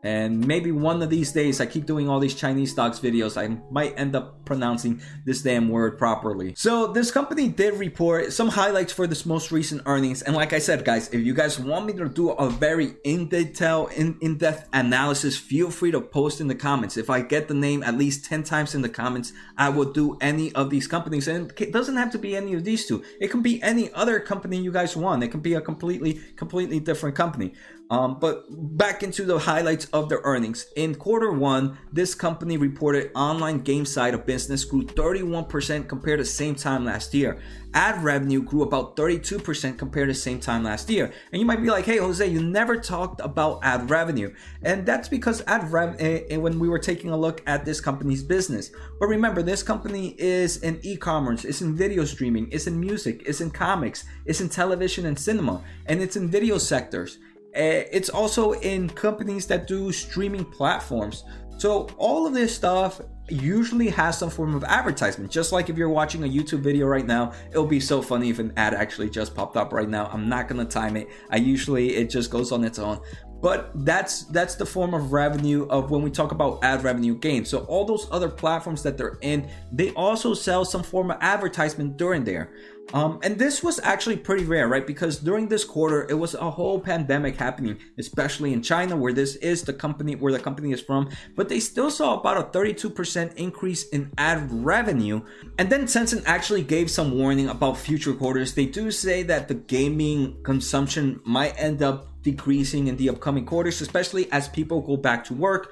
and 0.08 0.48
maybe 0.48 0.72
one 0.72 1.02
of 1.02 1.10
these 1.10 1.34
days, 1.34 1.60
I 1.60 1.66
keep 1.66 1.86
doing 1.86 2.08
all 2.08 2.22
these 2.22 2.34
Chinese 2.34 2.72
stocks 2.72 2.98
videos, 2.98 3.36
I 3.36 3.60
might 3.70 3.94
end 4.00 4.16
up 4.16 4.46
pronouncing 4.46 5.02
this 5.26 5.42
damn 5.42 5.68
word 5.68 5.98
properly. 5.98 6.54
So, 6.56 6.88
this 6.88 7.12
company 7.12 7.50
did 7.50 7.74
report 7.74 8.32
some 8.32 8.48
highlights 8.48 8.94
for 8.94 9.06
this 9.06 9.26
most 9.26 9.52
recent 9.52 9.82
earnings. 9.86 10.22
And 10.22 10.34
like 10.34 10.54
I 10.54 10.60
said, 10.60 10.86
guys, 10.86 11.10
if 11.10 11.20
you 11.26 11.34
guys 11.34 11.60
want 11.60 11.88
me 11.88 11.94
to 11.94 12.08
do 12.08 12.30
a 12.30 12.50
very 12.50 12.94
in 13.04 13.28
detail, 13.28 13.88
in, 13.98 14.38
depth 14.38 14.70
analysis, 14.72 15.36
feel 15.36 15.70
free 15.70 15.92
to 15.92 16.00
post 16.00 16.40
in 16.40 16.48
the 16.48 16.56
comments. 16.56 16.96
If 16.96 17.10
I 17.10 17.20
get 17.20 17.50
the 17.50 17.54
name 17.54 17.84
at 17.84 17.98
least 17.98 18.24
10 18.24 18.44
times 18.44 18.76
in 18.76 18.82
the 18.82 18.90
comments, 18.90 19.34
I 19.58 19.68
will 19.68 19.92
do 19.92 20.18
any 20.22 20.54
of 20.54 20.70
these 20.70 20.88
companies. 20.88 21.28
And 21.28 21.52
it 21.60 21.74
doesn't 21.74 21.98
have 21.98 22.12
to 22.12 22.18
be 22.18 22.34
any 22.34 22.54
of 22.54 22.64
these 22.64 22.86
two, 22.86 23.04
it 23.20 23.28
can 23.28 23.42
be 23.42 23.62
any 23.62 23.92
other 23.92 24.22
company 24.22 24.56
you 24.58 24.72
guys 24.72 24.96
want. 24.96 25.22
It 25.22 25.30
can 25.30 25.42
be 25.42 25.56
a 25.56 25.62
completely, 25.62 26.22
completely 26.38 26.80
different 26.80 27.18
company. 27.18 27.56
Um, 27.90 28.20
but 28.20 28.46
back 28.50 29.02
into 29.02 29.24
the 29.24 29.40
highlights 29.40 29.86
of 29.94 30.10
their 30.10 30.20
earnings. 30.24 30.68
In 30.76 30.96
quarter 30.96 31.32
one, 31.32 31.78
this 31.94 32.14
company 32.14 32.58
reported 32.58 33.12
online 33.16 33.60
game 33.60 33.86
side 33.86 34.14
of 34.14 34.26
business 34.26 34.66
grew 34.66 34.84
31% 34.84 35.88
compared 35.88 36.20
to 36.20 36.26
same 36.26 36.56
time 36.56 36.84
last 36.84 37.14
year. 37.14 37.40
Ad 37.74 38.04
revenue 38.04 38.42
grew 38.42 38.64
about 38.64 38.98
32% 38.98 39.78
compared 39.78 40.10
to 40.10 40.14
same 40.14 40.40
time 40.40 40.64
last 40.64 40.90
year. 40.90 41.14
And 41.32 41.40
you 41.40 41.46
might 41.46 41.62
be 41.62 41.70
like, 41.70 41.86
hey, 41.86 41.98
Jose, 41.98 42.26
you 42.26 42.42
never 42.42 42.78
talked 42.78 43.22
about 43.22 43.60
ad 43.64 43.90
revenue. 43.90 44.34
And 44.64 44.86
that's 44.86 45.08
because 45.08 45.42
ad 45.48 45.72
revenue, 45.72 45.98
eh, 46.00 46.22
eh, 46.32 46.38
when 46.38 46.60
we 46.60 46.68
were 46.68 46.80
taking 46.80 47.12
a 47.12 47.18
look 47.18 47.42
at 47.46 47.64
this 47.64 47.80
company's 47.80 48.24
business. 48.24 48.72
But 49.00 49.08
remember, 49.08 49.42
this 49.42 49.64
company 49.64 50.16
is 50.18 50.58
in 50.58 50.80
e 50.84 50.98
commerce, 50.98 51.46
it's 51.46 51.62
in 51.62 51.76
video 51.76 52.04
streaming, 52.04 52.50
it's 52.52 52.68
in 52.68 52.80
music, 52.80 53.24
it's 53.26 53.42
in 53.42 53.52
comics, 53.52 54.06
it's 54.26 54.42
in 54.42 54.50
television 54.50 55.06
and 55.06 55.18
cinema, 55.18 55.64
and 55.86 56.02
it's 56.02 56.16
in 56.18 56.30
video 56.30 56.58
sectors. 56.58 57.20
Eh, 57.58 57.86
it's 57.92 58.10
also 58.10 58.52
in 58.52 58.88
companies 58.88 59.48
that 59.48 59.66
do 59.66 59.92
streaming 59.92 60.46
platforms. 60.46 61.24
So 61.58 61.90
all 61.98 62.28
of 62.28 62.34
this 62.36 62.56
stuff 62.56 63.02
usually 63.30 63.90
has 63.90 64.20
some 64.20 64.30
form 64.30 64.54
of 64.54 64.64
advertisement. 64.64 65.32
Just 65.32 65.52
like 65.52 65.68
if 65.68 65.76
you're 65.76 65.90
watching 65.90 66.24
a 66.24 66.28
YouTube 66.28 66.60
video 66.60 66.86
right 66.86 67.06
now, 67.06 67.34
it'll 67.50 67.66
be 67.66 67.80
so 67.80 68.00
funny 68.00 68.30
if 68.30 68.38
an 68.38 68.54
ad 68.58 68.76
actually 68.76 69.10
just 69.10 69.34
popped 69.34 69.58
up 69.58 69.74
right 69.74 69.90
now. 69.90 70.08
I'm 70.14 70.30
not 70.30 70.48
gonna 70.48 70.66
time 70.66 70.96
it. 70.96 71.08
I 71.32 71.38
usually 71.38 71.96
it 71.96 72.12
just 72.12 72.30
goes 72.30 72.52
on 72.52 72.64
its 72.64 72.78
own. 72.78 73.00
But 73.42 73.72
that's 73.86 74.26
that's 74.26 74.54
the 74.54 74.66
form 74.66 74.94
of 74.94 75.12
revenue 75.12 75.66
of 75.68 75.90
when 75.90 76.04
we 76.04 76.12
talk 76.12 76.32
about 76.32 76.64
ad 76.64 76.84
revenue 76.84 77.16
gains. 77.16 77.50
So 77.50 77.60
all 77.66 77.86
those 77.86 78.08
other 78.12 78.30
platforms 78.30 78.84
that 78.84 78.98
they're 78.98 79.18
in, 79.22 79.50
they 79.72 79.92
also 79.92 80.36
sell 80.36 80.64
some 80.64 80.84
form 80.84 81.10
of 81.10 81.18
advertisement 81.22 81.98
during 81.98 82.24
there. 82.24 82.54
Um, 82.94 83.20
and 83.22 83.38
this 83.38 83.62
was 83.62 83.80
actually 83.84 84.18
pretty 84.18 84.46
rare, 84.46 84.68
right? 84.68 84.86
Because 84.86 85.20
during 85.20 85.48
this 85.48 85.66
quarter, 85.66 86.08
it 86.10 86.14
was 86.14 86.34
a 86.36 86.50
whole 86.50 86.80
pandemic 86.80 87.36
happening, 87.36 87.78
especially 87.98 88.54
in 88.54 88.62
China, 88.62 88.96
where 88.96 89.14
this 89.14 89.36
is 89.38 89.64
the 89.64 89.74
company 89.74 90.16
where 90.16 90.32
the 90.32 90.40
company 90.40 90.72
is 90.72 90.82
from. 90.82 91.10
But 91.36 91.50
they 91.50 91.60
still 91.60 91.92
saw 91.92 92.20
about 92.20 92.38
a 92.38 92.58
32% 92.58 93.36
increase 93.36 93.88
in 93.90 94.12
ad 94.18 94.48
revenue. 94.52 95.22
And 95.58 95.70
then 95.70 95.86
Tencent 95.86 96.24
actually 96.26 96.64
gave 96.64 96.90
some 96.90 97.18
warning 97.18 97.50
about 97.50 97.78
future 97.78 98.14
quarters. 98.14 98.54
They 98.54 98.66
do 98.66 98.90
say 98.92 99.24
that 99.24 99.48
the 99.48 99.56
gaming 99.56 100.42
consumption 100.44 101.20
might 101.26 101.60
end 101.60 101.82
up 101.82 102.08
decreasing 102.28 102.88
in 102.88 102.98
the 102.98 103.10
upcoming 103.10 103.46
quarters, 103.46 103.80
especially 103.80 104.30
as 104.32 104.50
people 104.50 104.82
go 104.82 104.98
back 104.98 105.24
to 105.24 105.34
work. 105.34 105.72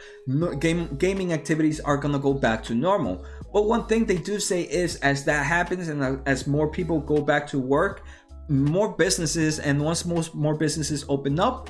Game, 0.59 0.95
gaming 0.95 1.33
activities 1.33 1.79
are 1.81 1.97
gonna 1.97 2.19
go 2.19 2.33
back 2.33 2.63
to 2.63 2.73
normal. 2.73 3.25
But 3.56 3.68
one 3.68 3.86
thing 3.86 4.04
they 4.04 4.18
do 4.18 4.38
say 4.38 4.63
is, 4.63 4.98
as 4.98 5.24
that 5.24 5.46
happens 5.46 5.88
and 5.88 6.22
as 6.28 6.46
more 6.46 6.68
people 6.68 7.00
go 7.00 7.22
back 7.22 7.48
to 7.48 7.57
work, 7.57 8.04
more 8.50 8.92
businesses, 8.92 9.60
and 9.60 9.81
once 9.81 10.04
most 10.04 10.36
more 10.36 10.56
businesses 10.56 11.06
open 11.07 11.40
up, 11.40 11.69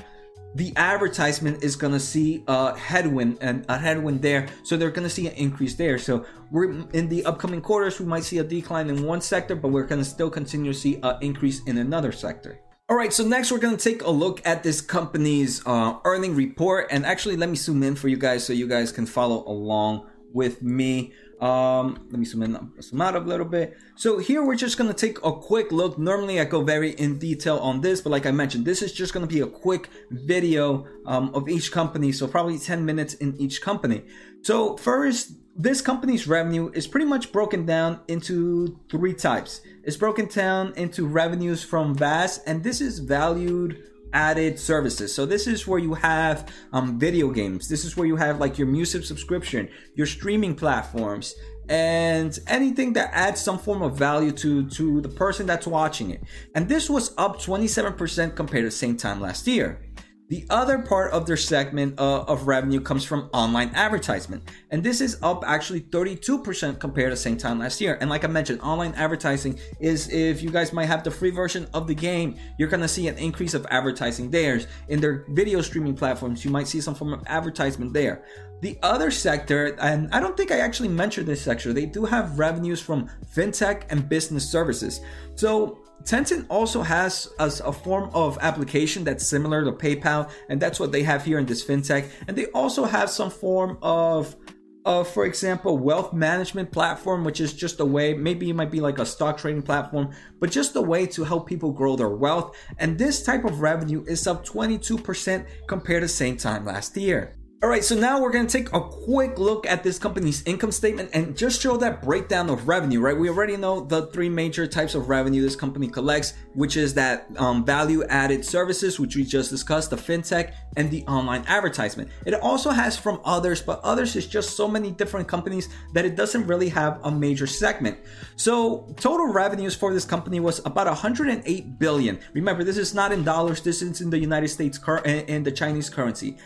the 0.56 0.72
advertisement 0.74 1.62
is 1.62 1.76
gonna 1.76 2.00
see 2.00 2.42
a 2.48 2.76
headwind 2.76 3.38
and 3.40 3.64
a 3.68 3.78
headwind 3.78 4.20
there, 4.20 4.48
so 4.64 4.76
they're 4.76 4.90
gonna 4.90 5.08
see 5.08 5.28
an 5.28 5.34
increase 5.34 5.76
there. 5.76 5.96
So 5.96 6.26
we're 6.50 6.72
in 6.92 7.08
the 7.08 7.24
upcoming 7.24 7.60
quarters, 7.60 8.00
we 8.00 8.06
might 8.06 8.24
see 8.24 8.38
a 8.38 8.42
decline 8.42 8.90
in 8.90 9.04
one 9.04 9.20
sector, 9.20 9.54
but 9.54 9.68
we're 9.68 9.86
gonna 9.86 10.02
still 10.04 10.28
continue 10.28 10.72
to 10.72 10.78
see 10.78 10.98
an 11.04 11.18
increase 11.20 11.62
in 11.68 11.78
another 11.78 12.10
sector. 12.10 12.58
All 12.88 12.96
right, 12.96 13.12
so 13.12 13.22
next 13.22 13.52
we're 13.52 13.58
gonna 13.58 13.76
take 13.76 14.02
a 14.02 14.10
look 14.10 14.44
at 14.44 14.64
this 14.64 14.80
company's 14.80 15.64
uh, 15.66 15.98
earning 16.04 16.34
report, 16.34 16.88
and 16.90 17.06
actually 17.06 17.36
let 17.36 17.48
me 17.48 17.54
zoom 17.54 17.84
in 17.84 17.94
for 17.94 18.08
you 18.08 18.16
guys 18.16 18.44
so 18.44 18.52
you 18.52 18.66
guys 18.66 18.90
can 18.90 19.06
follow 19.06 19.46
along 19.46 20.08
with 20.32 20.62
me. 20.62 21.12
Um, 21.40 22.06
let 22.10 22.18
me 22.18 22.24
zoom 22.24 22.42
in, 22.42 22.72
zoom 22.80 23.00
out 23.00 23.14
a 23.14 23.18
little 23.18 23.44
bit. 23.44 23.76
So 23.94 24.18
here 24.18 24.42
we're 24.42 24.56
just 24.56 24.78
gonna 24.78 24.94
take 24.94 25.18
a 25.22 25.32
quick 25.32 25.70
look. 25.70 25.98
Normally 25.98 26.40
I 26.40 26.44
go 26.44 26.62
very 26.62 26.90
in 26.92 27.18
detail 27.18 27.58
on 27.58 27.82
this, 27.82 28.00
but 28.00 28.10
like 28.10 28.24
I 28.24 28.30
mentioned, 28.30 28.64
this 28.64 28.80
is 28.80 28.92
just 28.92 29.12
gonna 29.12 29.26
be 29.26 29.40
a 29.40 29.46
quick 29.46 29.90
video 30.10 30.86
um, 31.06 31.30
of 31.34 31.48
each 31.48 31.72
company, 31.72 32.12
so 32.12 32.26
probably 32.26 32.58
10 32.58 32.84
minutes 32.84 33.14
in 33.14 33.36
each 33.38 33.60
company. 33.60 34.04
So 34.42 34.76
first, 34.78 35.32
this 35.58 35.80
company's 35.80 36.26
revenue 36.26 36.70
is 36.74 36.86
pretty 36.86 37.06
much 37.06 37.32
broken 37.32 37.64
down 37.64 38.00
into 38.08 38.78
three 38.90 39.14
types. 39.14 39.60
It's 39.84 39.96
broken 39.96 40.26
down 40.26 40.74
into 40.76 41.06
revenues 41.06 41.62
from 41.62 41.94
VAS, 41.94 42.38
and 42.46 42.62
this 42.62 42.80
is 42.80 42.98
valued 42.98 43.82
added 44.16 44.58
services. 44.58 45.14
So 45.14 45.26
this 45.26 45.46
is 45.46 45.66
where 45.66 45.78
you 45.78 45.92
have 45.92 46.50
um, 46.72 46.98
video 46.98 47.28
games. 47.30 47.68
This 47.68 47.84
is 47.84 47.98
where 47.98 48.06
you 48.06 48.16
have 48.16 48.40
like 48.40 48.56
your 48.56 48.66
music 48.66 49.04
subscription, 49.04 49.68
your 49.94 50.06
streaming 50.06 50.54
platforms, 50.54 51.34
and 51.68 52.38
anything 52.46 52.94
that 52.94 53.10
adds 53.12 53.42
some 53.42 53.58
form 53.58 53.82
of 53.82 53.98
value 53.98 54.32
to 54.32 54.68
to 54.70 55.02
the 55.02 55.08
person 55.10 55.44
that's 55.46 55.66
watching 55.66 56.10
it. 56.10 56.22
And 56.54 56.66
this 56.66 56.88
was 56.88 57.12
up 57.18 57.38
27% 57.38 58.34
compared 58.34 58.62
to 58.62 58.68
the 58.68 58.70
same 58.70 58.96
time 58.96 59.20
last 59.20 59.46
year. 59.46 59.85
The 60.28 60.44
other 60.50 60.80
part 60.80 61.12
of 61.12 61.24
their 61.24 61.36
segment 61.36 62.00
uh, 62.00 62.22
of 62.22 62.48
revenue 62.48 62.80
comes 62.80 63.04
from 63.04 63.30
online 63.32 63.70
advertisement. 63.74 64.42
And 64.72 64.82
this 64.82 65.00
is 65.00 65.18
up 65.22 65.44
actually 65.46 65.82
32% 65.82 66.80
compared 66.80 67.12
to 67.12 67.16
same 67.16 67.36
time 67.36 67.60
last 67.60 67.80
year. 67.80 67.96
And 68.00 68.10
like 68.10 68.24
I 68.24 68.26
mentioned, 68.26 68.60
online 68.60 68.92
advertising 68.94 69.60
is 69.78 70.08
if 70.08 70.42
you 70.42 70.50
guys 70.50 70.72
might 70.72 70.86
have 70.86 71.04
the 71.04 71.12
free 71.12 71.30
version 71.30 71.68
of 71.74 71.86
the 71.86 71.94
game, 71.94 72.36
you're 72.58 72.68
to 72.68 72.88
see 72.88 73.06
an 73.06 73.16
increase 73.18 73.54
of 73.54 73.66
advertising 73.70 74.28
there. 74.30 74.60
In 74.88 75.00
their 75.00 75.24
video 75.28 75.60
streaming 75.60 75.94
platforms, 75.94 76.44
you 76.44 76.50
might 76.50 76.66
see 76.66 76.80
some 76.80 76.96
form 76.96 77.12
of 77.12 77.22
advertisement 77.26 77.92
there. 77.92 78.24
The 78.62 78.78
other 78.82 79.12
sector, 79.12 79.76
and 79.80 80.12
I 80.12 80.18
don't 80.18 80.36
think 80.36 80.50
I 80.50 80.58
actually 80.58 80.88
mentioned 80.88 81.28
this 81.28 81.42
sector, 81.42 81.72
they 81.72 81.86
do 81.86 82.04
have 82.04 82.38
revenues 82.38 82.80
from 82.80 83.08
fintech 83.32 83.84
and 83.90 84.08
business 84.08 84.50
services. 84.50 85.00
So 85.36 85.85
Tencent 86.04 86.46
also 86.48 86.82
has 86.82 87.28
a, 87.38 87.50
a, 87.64 87.72
form 87.72 88.10
of 88.14 88.38
application 88.40 89.02
that's 89.02 89.26
similar 89.26 89.64
to 89.64 89.72
PayPal, 89.72 90.30
and 90.48 90.60
that's 90.60 90.78
what 90.78 90.92
they 90.92 91.02
have 91.02 91.24
here 91.24 91.38
in 91.38 91.46
this 91.46 91.64
fintech. 91.64 92.08
And 92.28 92.36
they 92.36 92.46
also 92.46 92.84
have 92.84 93.10
some 93.10 93.30
form 93.30 93.76
of, 93.82 94.36
of, 94.84 95.08
for 95.08 95.26
example, 95.26 95.78
wealth 95.78 96.12
management 96.12 96.70
platform, 96.70 97.24
which 97.24 97.40
is 97.40 97.52
just 97.52 97.80
a 97.80 97.84
way, 97.84 98.14
maybe 98.14 98.48
it 98.50 98.54
might 98.54 98.70
be 98.70 98.80
like 98.80 99.00
a 99.00 99.06
stock 99.06 99.38
trading 99.38 99.62
platform, 99.62 100.12
but 100.38 100.50
just 100.50 100.76
a 100.76 100.82
way 100.82 101.06
to 101.06 101.24
help 101.24 101.48
people 101.48 101.72
grow 101.72 101.96
their 101.96 102.10
wealth. 102.10 102.56
And 102.78 102.96
this 102.96 103.24
type 103.24 103.44
of 103.44 103.60
revenue 103.60 104.04
is 104.06 104.26
up 104.28 104.46
22% 104.46 105.46
compared 105.66 106.02
to 106.02 106.08
same 106.08 106.36
time 106.36 106.64
last 106.64 106.96
year. 106.96 107.35
All 107.62 107.70
right, 107.70 107.82
so 107.82 107.94
now 107.94 108.20
we're 108.20 108.32
going 108.32 108.46
to 108.46 108.52
take 108.52 108.70
a 108.74 108.80
quick 108.80 109.38
look 109.38 109.66
at 109.66 109.82
this 109.82 109.98
company's 109.98 110.42
income 110.42 110.70
statement 110.70 111.08
and 111.14 111.34
just 111.34 111.58
show 111.58 111.78
that 111.78 112.02
breakdown 112.02 112.50
of 112.50 112.68
revenue, 112.68 113.00
right? 113.00 113.16
We 113.16 113.30
already 113.30 113.56
know 113.56 113.80
the 113.80 114.08
three 114.08 114.28
major 114.28 114.66
types 114.66 114.94
of 114.94 115.08
revenue 115.08 115.40
this 115.40 115.56
company 115.56 115.88
collects, 115.88 116.34
which 116.52 116.76
is 116.76 116.92
that 116.94 117.26
um, 117.38 117.64
value 117.64 118.04
added 118.04 118.44
services, 118.44 119.00
which 119.00 119.16
we 119.16 119.24
just 119.24 119.48
discussed, 119.48 119.88
the 119.88 119.96
fintech, 119.96 120.52
and 120.76 120.90
the 120.90 121.02
online 121.06 121.44
advertisement. 121.46 122.10
It 122.26 122.34
also 122.34 122.72
has 122.72 122.98
from 122.98 123.22
others, 123.24 123.62
but 123.62 123.80
others 123.82 124.16
is 124.16 124.26
just 124.26 124.54
so 124.54 124.68
many 124.68 124.90
different 124.90 125.26
companies 125.26 125.70
that 125.94 126.04
it 126.04 126.14
doesn't 126.14 126.46
really 126.46 126.68
have 126.68 127.00
a 127.04 127.10
major 127.10 127.46
segment. 127.46 127.96
So 128.36 128.94
total 129.00 129.32
revenues 129.32 129.74
for 129.74 129.94
this 129.94 130.04
company 130.04 130.40
was 130.40 130.60
about 130.66 130.88
108 130.88 131.78
billion. 131.78 132.20
Remember, 132.34 132.64
this 132.64 132.76
is 132.76 132.94
not 132.94 133.12
in 133.12 133.24
dollars, 133.24 133.62
this 133.62 133.80
is 133.80 134.02
in 134.02 134.10
the 134.10 134.18
United 134.18 134.48
States 134.48 134.76
cur- 134.76 134.98
in 134.98 135.42
the 135.42 135.52
Chinese 135.52 135.88
currency. 135.88 136.36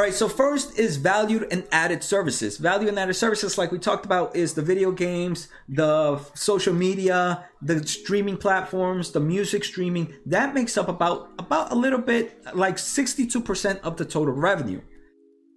All 0.00 0.06
right, 0.06 0.14
so 0.14 0.30
first 0.30 0.78
is 0.78 0.96
valued 0.96 1.46
and 1.52 1.62
added 1.72 2.02
services. 2.02 2.56
Value 2.56 2.88
and 2.88 2.98
added 2.98 3.12
services, 3.12 3.58
like 3.58 3.70
we 3.70 3.78
talked 3.78 4.06
about, 4.06 4.34
is 4.34 4.54
the 4.54 4.62
video 4.62 4.90
games, 4.92 5.48
the 5.68 6.18
social 6.32 6.72
media, 6.72 7.44
the 7.60 7.86
streaming 7.86 8.38
platforms, 8.38 9.10
the 9.10 9.20
music 9.20 9.62
streaming. 9.62 10.14
That 10.24 10.54
makes 10.54 10.78
up 10.78 10.88
about 10.88 11.28
about 11.38 11.70
a 11.70 11.74
little 11.74 11.98
bit 11.98 12.42
like 12.54 12.76
62% 12.76 13.80
of 13.80 13.98
the 13.98 14.06
total 14.06 14.32
revenue. 14.32 14.80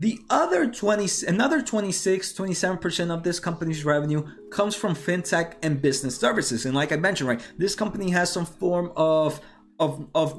The 0.01 0.19
other 0.29 0.69
20 0.69 1.07
another 1.25 1.61
26, 1.61 2.33
27% 2.33 3.11
of 3.11 3.23
this 3.23 3.39
company's 3.39 3.85
revenue 3.85 4.27
comes 4.51 4.75
from 4.75 4.93
fintech 4.93 5.53
and 5.63 5.81
business 5.81 6.17
services. 6.17 6.65
And 6.65 6.75
like 6.75 6.91
I 6.91 6.97
mentioned, 6.97 7.29
right, 7.29 7.41
this 7.57 7.75
company 7.75 8.09
has 8.09 8.29
some 8.29 8.45
form 8.45 8.91
of 8.97 9.39
of 9.79 10.05
of 10.13 10.37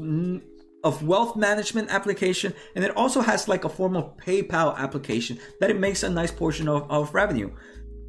of 0.85 1.03
wealth 1.03 1.35
management 1.35 1.91
application 1.91 2.55
and 2.77 2.85
it 2.85 2.97
also 2.97 3.23
has 3.23 3.49
like 3.49 3.65
a 3.65 3.69
form 3.69 3.97
of 3.97 4.17
PayPal 4.19 4.77
application 4.77 5.39
that 5.59 5.71
it 5.71 5.81
makes 5.81 6.03
a 6.03 6.11
nice 6.11 6.31
portion 6.31 6.69
of, 6.69 6.89
of 6.91 7.15
revenue. 7.15 7.51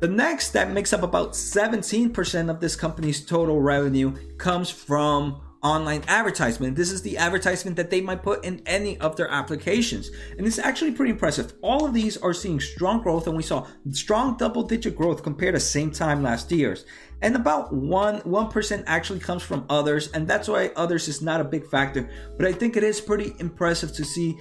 The 0.01 0.09
next 0.09 0.51
that 0.51 0.71
makes 0.71 0.91
up 0.91 1.01
about 1.01 1.31
17% 1.31 2.49
of 2.49 2.59
this 2.59 2.75
company's 2.75 3.25
total 3.25 3.61
revenue 3.61 4.13
comes 4.37 4.69
from 4.69 5.41
online 5.65 6.03
advertisement. 6.07 6.75
This 6.75 6.91
is 6.91 7.01
the 7.01 7.17
advertisement 7.17 7.75
that 7.77 7.89
they 7.89 7.99
might 7.99 8.21
put 8.21 8.45
in 8.45 8.61
any 8.67 8.99
of 8.99 9.15
their 9.15 9.27
applications. 9.27 10.11
And 10.37 10.45
it's 10.45 10.59
actually 10.59 10.91
pretty 10.91 11.09
impressive. 11.11 11.53
All 11.63 11.87
of 11.87 11.93
these 11.93 12.17
are 12.17 12.35
seeing 12.35 12.59
strong 12.59 13.01
growth 13.01 13.25
and 13.25 13.35
we 13.35 13.41
saw 13.41 13.65
strong 13.89 14.37
double 14.37 14.61
digit 14.61 14.95
growth 14.95 15.23
compared 15.23 15.55
to 15.55 15.59
same 15.59 15.89
time 15.89 16.21
last 16.21 16.51
year's. 16.51 16.85
And 17.23 17.35
about 17.35 17.73
one 17.73 18.17
one 18.19 18.51
percent 18.51 18.83
actually 18.85 19.19
comes 19.19 19.41
from 19.41 19.65
others, 19.69 20.11
and 20.11 20.27
that's 20.27 20.47
why 20.47 20.71
others 20.75 21.07
is 21.07 21.21
not 21.21 21.41
a 21.41 21.45
big 21.45 21.65
factor. 21.65 22.09
But 22.37 22.45
I 22.45 22.51
think 22.51 22.75
it 22.75 22.83
is 22.83 23.01
pretty 23.01 23.33
impressive 23.39 23.93
to 23.93 24.05
see 24.05 24.37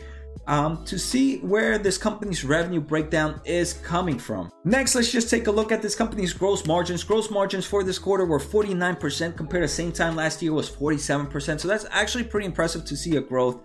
um, 0.46 0.84
to 0.84 0.98
see 0.98 1.38
where 1.38 1.78
this 1.78 1.98
company's 1.98 2.44
revenue 2.44 2.80
breakdown 2.80 3.40
is 3.44 3.74
coming 3.74 4.18
from. 4.18 4.50
Next, 4.64 4.94
let's 4.94 5.10
just 5.10 5.30
take 5.30 5.46
a 5.46 5.50
look 5.50 5.72
at 5.72 5.82
this 5.82 5.94
company's 5.94 6.32
gross 6.32 6.66
margins. 6.66 7.04
Gross 7.04 7.30
margins 7.30 7.66
for 7.66 7.82
this 7.82 7.98
quarter 7.98 8.24
were 8.24 8.38
49% 8.38 9.36
compared 9.36 9.64
to 9.64 9.68
same 9.68 9.92
time 9.92 10.16
last 10.16 10.42
year 10.42 10.52
was 10.52 10.70
47%. 10.70 11.60
So 11.60 11.68
that's 11.68 11.86
actually 11.90 12.24
pretty 12.24 12.46
impressive 12.46 12.84
to 12.86 12.96
see 12.96 13.16
a 13.16 13.20
growth. 13.20 13.60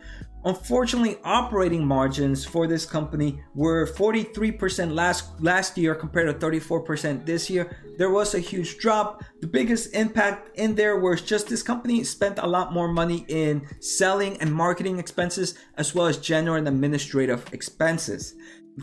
Unfortunately, 0.46 1.18
operating 1.26 1.86
margins 1.86 2.46
for 2.46 2.66
this 2.66 2.86
company 2.86 3.44
were 3.56 3.86
43% 3.86 4.94
last 4.94 5.26
last 5.42 5.78
year 5.78 5.94
compared 5.94 6.28
to 6.28 6.46
34% 6.46 7.26
this 7.26 7.50
year. 7.50 7.76
There 7.98 8.10
was 8.10 8.34
a 8.34 8.40
huge 8.40 8.78
drop. 8.78 9.22
The 9.42 9.48
biggest 9.48 9.94
impact 9.94 10.58
in 10.58 10.76
there 10.76 10.98
was 10.98 11.22
just 11.22 11.50
this 11.50 11.62
company 11.62 12.06
spent 12.06 12.40
a 12.40 12.48
lot 12.48 12.72
more 12.72 12.88
money 12.88 13.26
in 13.28 13.68
selling 13.82 14.38
and 14.38 14.54
marketing 14.54 14.98
expenses 14.98 15.56
as 15.76 15.94
well 15.94 16.08
as 16.08 16.18
general 16.18 16.56
and 16.56 16.70
administrative 16.70 17.46
expenses. 17.52 18.36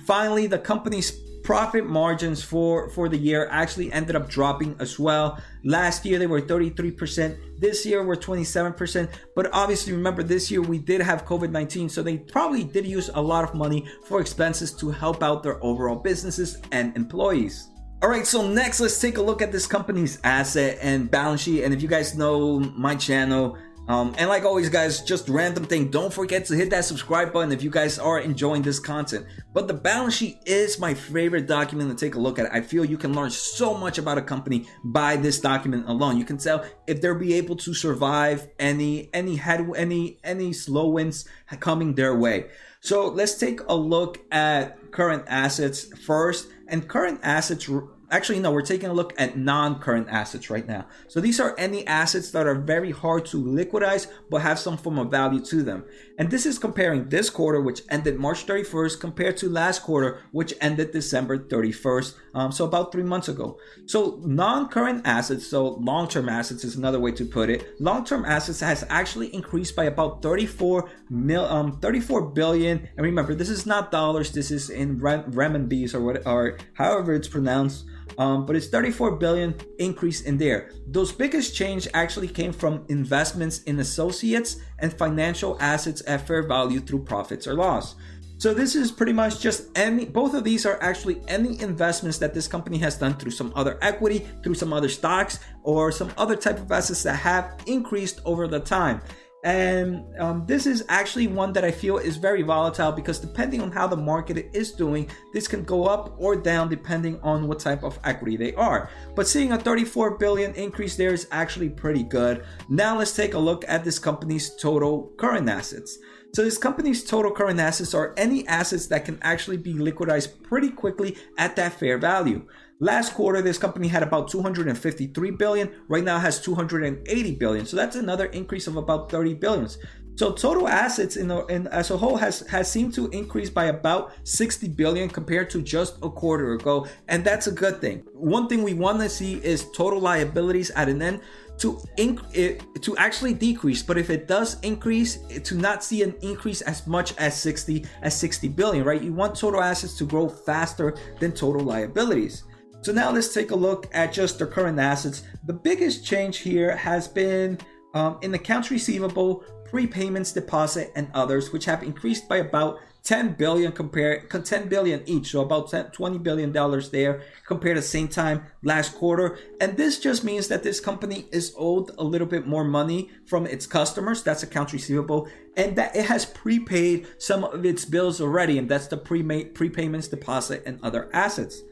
Finally, 0.05 0.47
the 0.47 0.59
company's 0.59 1.12
profit 1.47 1.87
margins 1.87 2.43
for 2.43 2.91
for 2.91 3.09
the 3.09 3.17
year 3.17 3.47
actually 3.53 3.93
ended 3.93 4.17
up 4.17 4.29
dropping 4.29 4.75
as 4.81 4.99
well. 4.99 5.41
Last 5.62 6.05
year 6.05 6.19
they 6.19 6.26
were 6.26 6.43
33% 6.43 7.61
this 7.61 7.87
year 7.87 8.05
we're 8.05 8.17
27% 8.17 9.09
but 9.37 9.49
obviously 9.53 9.93
remember 9.93 10.25
this 10.25 10.50
year 10.50 10.61
we 10.61 10.79
did 10.79 11.00
have 11.00 11.25
covid-19 11.25 11.88
so 11.88 12.03
they 12.03 12.19
probably 12.19 12.65
did 12.65 12.85
use 12.85 13.11
a 13.15 13.23
lot 13.23 13.45
of 13.45 13.55
money 13.55 13.87
for 14.05 14.21
expenses 14.21 14.73
to 14.73 14.91
help 14.91 15.23
out 15.23 15.45
their 15.45 15.62
overall 15.65 15.95
businesses 15.97 16.61
and 16.73 16.95
employees. 16.97 17.69
All 18.03 18.11
right, 18.11 18.26
so 18.26 18.47
next 18.47 18.81
let's 18.81 19.00
take 19.00 19.17
a 19.17 19.23
look 19.23 19.41
at 19.41 19.53
this 19.53 19.67
company's 19.67 20.19
asset 20.23 20.79
and 20.83 21.11
balance 21.11 21.43
sheet. 21.43 21.62
And 21.62 21.73
if 21.73 21.81
you 21.81 21.88
guys 21.88 22.15
know 22.15 22.59
my 22.59 22.95
channel, 22.95 23.57
um, 23.88 24.14
and 24.19 24.28
like 24.28 24.45
always, 24.45 24.69
guys, 24.69 25.00
just 25.02 25.28
random 25.28 25.64
thing. 25.64 25.90
Don't 25.90 26.12
forget 26.12 26.45
to 26.47 26.57
hit 26.57 26.71
that 26.71 26.85
subscribe 26.85 27.33
button 27.33 27.52
if 27.52 27.62
you 27.62 27.71
guys 27.71 27.99
are 27.99 28.19
enjoying 28.19 28.62
this 28.62 28.81
content. 28.81 29.26
But 29.52 29.69
the 29.69 29.75
balance 29.75 30.16
sheet 30.16 30.38
is 30.45 30.81
my 30.81 30.93
favorite 30.93 31.47
document 31.47 31.97
to 31.97 32.05
take 32.05 32.16
a 32.16 32.19
look 32.19 32.38
at. 32.38 32.52
I 32.52 32.62
feel 32.62 32.85
you 32.85 32.99
can 32.99 33.14
learn 33.14 33.31
so 33.31 33.75
much 33.75 33.99
about 33.99 34.19
a 34.19 34.23
company 34.23 34.66
by 34.83 35.16
this 35.16 35.40
document 35.40 35.88
alone. 35.88 36.19
You 36.19 36.25
can 36.25 36.38
tell 36.38 36.64
if 36.87 37.00
they'll 37.00 37.19
be 37.19 37.35
able 37.35 37.57
to 37.57 37.75
survive 37.75 38.49
any 38.59 39.09
any 39.14 39.37
head 39.37 39.64
any 39.76 40.19
any 40.25 40.52
slow 40.52 40.88
winds 40.88 41.28
coming 41.61 41.95
their 41.95 42.16
way. 42.16 42.47
So 42.81 43.09
let's 43.09 43.38
take 43.38 43.61
a 43.69 43.75
look 43.75 44.19
at 44.33 44.93
current 44.93 45.25
assets 45.28 45.87
first. 46.05 46.49
And 46.69 46.88
current 46.88 47.21
assets 47.23 47.71
Actually, 48.09 48.39
no, 48.39 48.53
we're 48.53 48.63
taking 48.63 48.89
a 48.89 48.93
look 48.93 49.13
at 49.19 49.37
non-current 49.37 50.09
assets 50.09 50.49
right 50.49 50.67
now. 50.67 50.87
So 51.09 51.21
these 51.21 51.41
are 51.41 51.57
any 51.59 51.85
assets 51.87 52.31
that 52.31 52.47
are 52.47 52.55
very 52.55 52.93
hard 52.93 53.27
to 53.27 53.43
liquidize 53.43 54.07
but 54.31 54.43
have 54.43 54.59
some 54.61 54.77
form 54.77 54.99
of 54.99 55.11
value 55.11 55.45
to 55.47 55.63
them. 55.63 55.85
And 56.17 56.31
this 56.31 56.47
is 56.47 56.59
comparing 56.59 57.09
this 57.09 57.31
quarter, 57.31 57.61
which 57.61 57.83
ended 57.91 58.19
March 58.19 58.47
31st, 58.47 59.01
compared 59.01 59.37
to 59.39 59.49
last 59.49 59.83
quarter, 59.83 60.23
which 60.31 60.55
ended 60.61 60.93
December 60.93 61.37
31st. 61.37 62.15
Um, 62.37 62.52
so 62.52 62.66
about 62.66 62.93
three 62.93 63.02
months 63.02 63.28
ago. 63.28 63.59
So 63.87 64.21
non-current 64.23 65.07
assets, 65.07 65.47
so 65.47 65.69
long-term 65.76 66.28
assets 66.28 66.64
is 66.64 66.76
another 66.76 67.00
way 67.00 67.11
to 67.12 67.25
put 67.25 67.49
it. 67.49 67.81
Long-term 67.81 68.26
assets 68.26 68.61
has 68.61 68.85
actually 68.90 69.35
increased 69.35 69.75
by 69.75 69.85
about 69.85 70.21
34 70.21 70.90
mil, 71.09 71.47
um, 71.47 71.81
34 71.81 72.33
billion. 72.33 72.87
And 72.95 73.07
remember, 73.07 73.35
this 73.35 73.49
is 73.49 73.64
not 73.64 73.90
dollars. 73.90 74.33
This 74.33 74.50
is 74.50 74.69
in 74.69 75.00
renminbis 75.00 75.95
or 75.95 76.02
what, 76.02 76.26
or 76.26 76.59
however 76.75 77.14
it's 77.14 77.26
pronounced. 77.26 77.87
Um, 78.19 78.45
but 78.45 78.55
it's 78.55 78.69
34 78.69 79.16
billion 79.16 79.55
increase 79.78 80.21
in 80.21 80.37
there. 80.37 80.71
Those 80.87 81.12
biggest 81.12 81.57
change 81.57 81.88
actually 81.95 82.28
came 82.28 82.52
from 82.52 82.85
investments 82.88 83.62
in 83.62 83.81
associates 83.81 84.59
and 84.78 84.93
financial 84.93 85.57
assets 85.61 86.02
at 86.07 86.26
fair 86.26 86.47
value 86.47 86.81
through 86.81 87.05
profits 87.05 87.47
or 87.47 87.55
loss. 87.55 87.97
So 88.38 88.52
this 88.52 88.75
is 88.75 88.93
pretty 88.93 89.14
much 89.14 89.40
just 89.40 89.76
any 89.76 90.05
both 90.05 90.35
of 90.35 90.45
these 90.45 90.66
are 90.66 90.78
actually 90.83 91.23
any 91.26 91.59
investments 91.61 92.19
that 92.19 92.35
this 92.35 92.47
company 92.47 92.76
has 92.78 92.99
done 92.99 93.14
through 93.14 93.31
some 93.31 93.50
other 93.57 93.78
equity, 93.81 94.26
through 94.43 94.55
some 94.55 94.73
other 94.73 94.90
stocks 94.90 95.38
or 95.62 95.90
some 95.90 96.12
other 96.19 96.37
type 96.37 96.59
of 96.59 96.71
assets 96.71 97.02
that 97.05 97.14
have 97.16 97.59
increased 97.66 98.21
over 98.26 98.47
the 98.47 98.61
time. 98.61 99.00
And 99.47 100.05
um, 100.19 100.45
this 100.45 100.66
is 100.66 100.85
actually 100.88 101.28
one 101.28 101.52
that 101.52 101.64
I 101.64 101.71
feel 101.71 101.99
is 101.99 102.16
very 102.16 102.43
volatile 102.43 102.90
because 102.90 103.21
depending 103.21 103.62
on 103.62 103.71
how 103.71 103.87
the 103.87 103.97
market 103.97 104.50
is 104.52 104.73
doing, 104.73 105.09
this 105.33 105.47
can 105.47 105.62
go 105.62 105.85
up 105.85 106.16
or 106.19 106.35
down 106.35 106.69
depending 106.69 107.21
on 107.23 107.47
what 107.47 107.61
type 107.61 107.85
of 107.85 107.99
equity 108.02 108.37
they 108.37 108.55
are. 108.55 108.90
But 109.14 109.28
seeing 109.28 109.52
a 109.52 109.59
34 109.59 110.19
billion 110.19 110.52
increase 110.55 110.97
there 110.97 111.14
is 111.14 111.28
actually 111.31 111.69
pretty 111.71 112.02
good. 112.02 112.45
Now 112.69 112.99
let's 112.99 113.14
take 113.14 113.35
a 113.35 113.38
look 113.38 113.64
at 113.69 113.85
this 113.85 114.00
company's 114.00 114.57
total 114.57 115.12
current 115.16 115.49
assets. 115.49 115.97
So 116.37 116.45
this 116.45 116.59
company's 116.59 117.02
total 117.02 117.31
current 117.31 117.59
assets 117.59 117.95
are 117.95 118.12
any 118.19 118.47
assets 118.47 118.88
that 118.88 119.07
can 119.07 119.19
actually 119.23 119.57
be 119.57 119.73
liquidized 119.73 120.43
pretty 120.43 120.69
quickly 120.69 121.16
at 121.38 121.57
that 121.57 121.73
fair 121.73 121.97
value. 121.97 122.47
Last 122.78 123.14
quarter, 123.14 123.40
this 123.40 123.57
company 123.57 123.88
had 123.88 124.02
about 124.02 124.28
253 124.28 125.31
billion. 125.31 125.73
Right 125.88 126.05
now, 126.05 126.19
has 126.19 126.38
280 126.43 127.37
billion. 127.37 127.64
So 127.64 127.75
that's 127.78 127.97
another 127.97 128.26
increase 128.26 128.66
of 128.66 128.76
about 128.76 129.11
30 129.11 129.33
billions. 129.33 129.78
So 130.16 130.33
total 130.33 130.66
assets 130.66 131.16
in, 131.16 131.31
in 131.50 131.66
as 131.69 131.90
a 131.90 131.97
whole 131.97 132.16
has 132.16 132.40
has 132.49 132.71
seemed 132.71 132.95
to 132.95 133.09
increase 133.09 133.50
by 133.50 133.66
about 133.66 134.12
60 134.25 134.69
billion 134.69 135.11
compared 135.11 135.50
to 135.50 135.61
just 135.61 135.97
a 136.02 136.09
quarter 136.09 136.55
ago, 136.55 136.87
and 137.09 137.23
that's 137.23 137.47
a 137.49 137.52
good 137.52 137.83
thing. 137.83 138.02
One 138.14 138.49
thing 138.49 138.62
we 138.62 138.73
want 138.73 139.00
to 139.00 139.11
see 139.11 139.35
is 139.45 139.71
total 139.73 140.00
liabilities 140.00 140.71
at 140.71 140.88
an 140.88 141.02
end 141.02 141.21
to 141.59 141.81
inc- 141.97 142.83
to 142.83 142.97
actually 142.97 143.35
decrease, 143.35 143.83
but 143.83 143.97
if 143.97 144.11
it 144.11 144.29
does 144.29 144.61
increase, 144.61 145.19
to 145.45 145.55
not 145.55 145.83
see 145.83 146.03
an 146.03 146.15
increase 146.23 146.61
as 146.63 146.87
much 146.87 147.17
as 147.17 147.35
60 147.41 147.85
as 148.03 148.19
60 148.19 148.49
billion, 148.49 148.85
right? 148.85 149.01
You 149.01 149.13
want 149.13 149.37
total 149.37 149.63
assets 149.63 149.97
to 149.99 150.05
grow 150.05 150.29
faster 150.29 150.95
than 151.19 151.33
total 151.33 151.63
liabilities. 151.63 152.45
So 152.83 152.93
now 152.93 153.11
let's 153.11 153.33
take 153.33 153.51
a 153.51 153.57
look 153.57 153.89
at 153.93 154.13
just 154.13 154.39
the 154.39 154.47
current 154.47 154.79
assets. 154.79 155.23
The 155.47 155.53
biggest 155.53 156.05
change 156.05 156.39
here 156.39 156.77
has 156.77 157.09
been 157.09 157.59
um, 157.95 158.19
in 158.23 158.35
accounts 158.35 158.71
receivable, 158.71 159.45
prepayments, 159.71 160.33
deposit, 160.33 160.93
and 160.95 161.09
others, 161.15 161.53
which 161.53 161.65
have 161.65 161.83
increased 161.83 162.29
by 162.29 162.37
about 162.37 162.81
10 163.07 163.35
billion 163.35 163.71
compared 163.71 164.29
10 164.29 164.69
billion 164.69 165.01
each 165.07 165.31
so 165.31 165.41
about 165.41 165.71
10, 165.71 165.93
20 165.93 166.19
billion 166.19 166.51
dollars 166.51 166.91
there 166.91 167.23
compared 167.47 167.77
to 167.77 167.81
the 167.81 167.87
same 167.87 168.09
time 168.09 168.45
last 168.65 168.97
quarter. 168.97 169.39
And 169.61 169.77
this 169.77 170.01
just 170.01 170.25
means 170.25 170.49
that 170.49 170.65
this 170.65 170.81
company 170.81 171.27
is 171.31 171.55
owed 171.57 171.93
a 171.99 172.03
little 172.03 172.27
bit 172.27 172.49
more 172.49 172.65
money 172.65 173.11
from 173.25 173.47
its 173.47 173.65
customers 173.65 174.25
that's 174.25 174.43
accounts 174.43 174.73
receivable 174.73 175.29
and 175.57 175.77
that 175.77 175.95
it 175.95 176.07
has 176.07 176.27
prepaid 176.27 177.07
some 177.19 177.45
of 177.45 177.65
its 177.65 177.85
bills 177.85 178.21
already 178.21 178.59
and 178.59 178.69
that's 178.69 178.89
the 178.89 178.97
pre 178.97 179.23
prepayments 179.23 180.11
deposit 180.11 180.65
and 180.67 180.81
other 180.83 181.09
assets. 181.13 181.63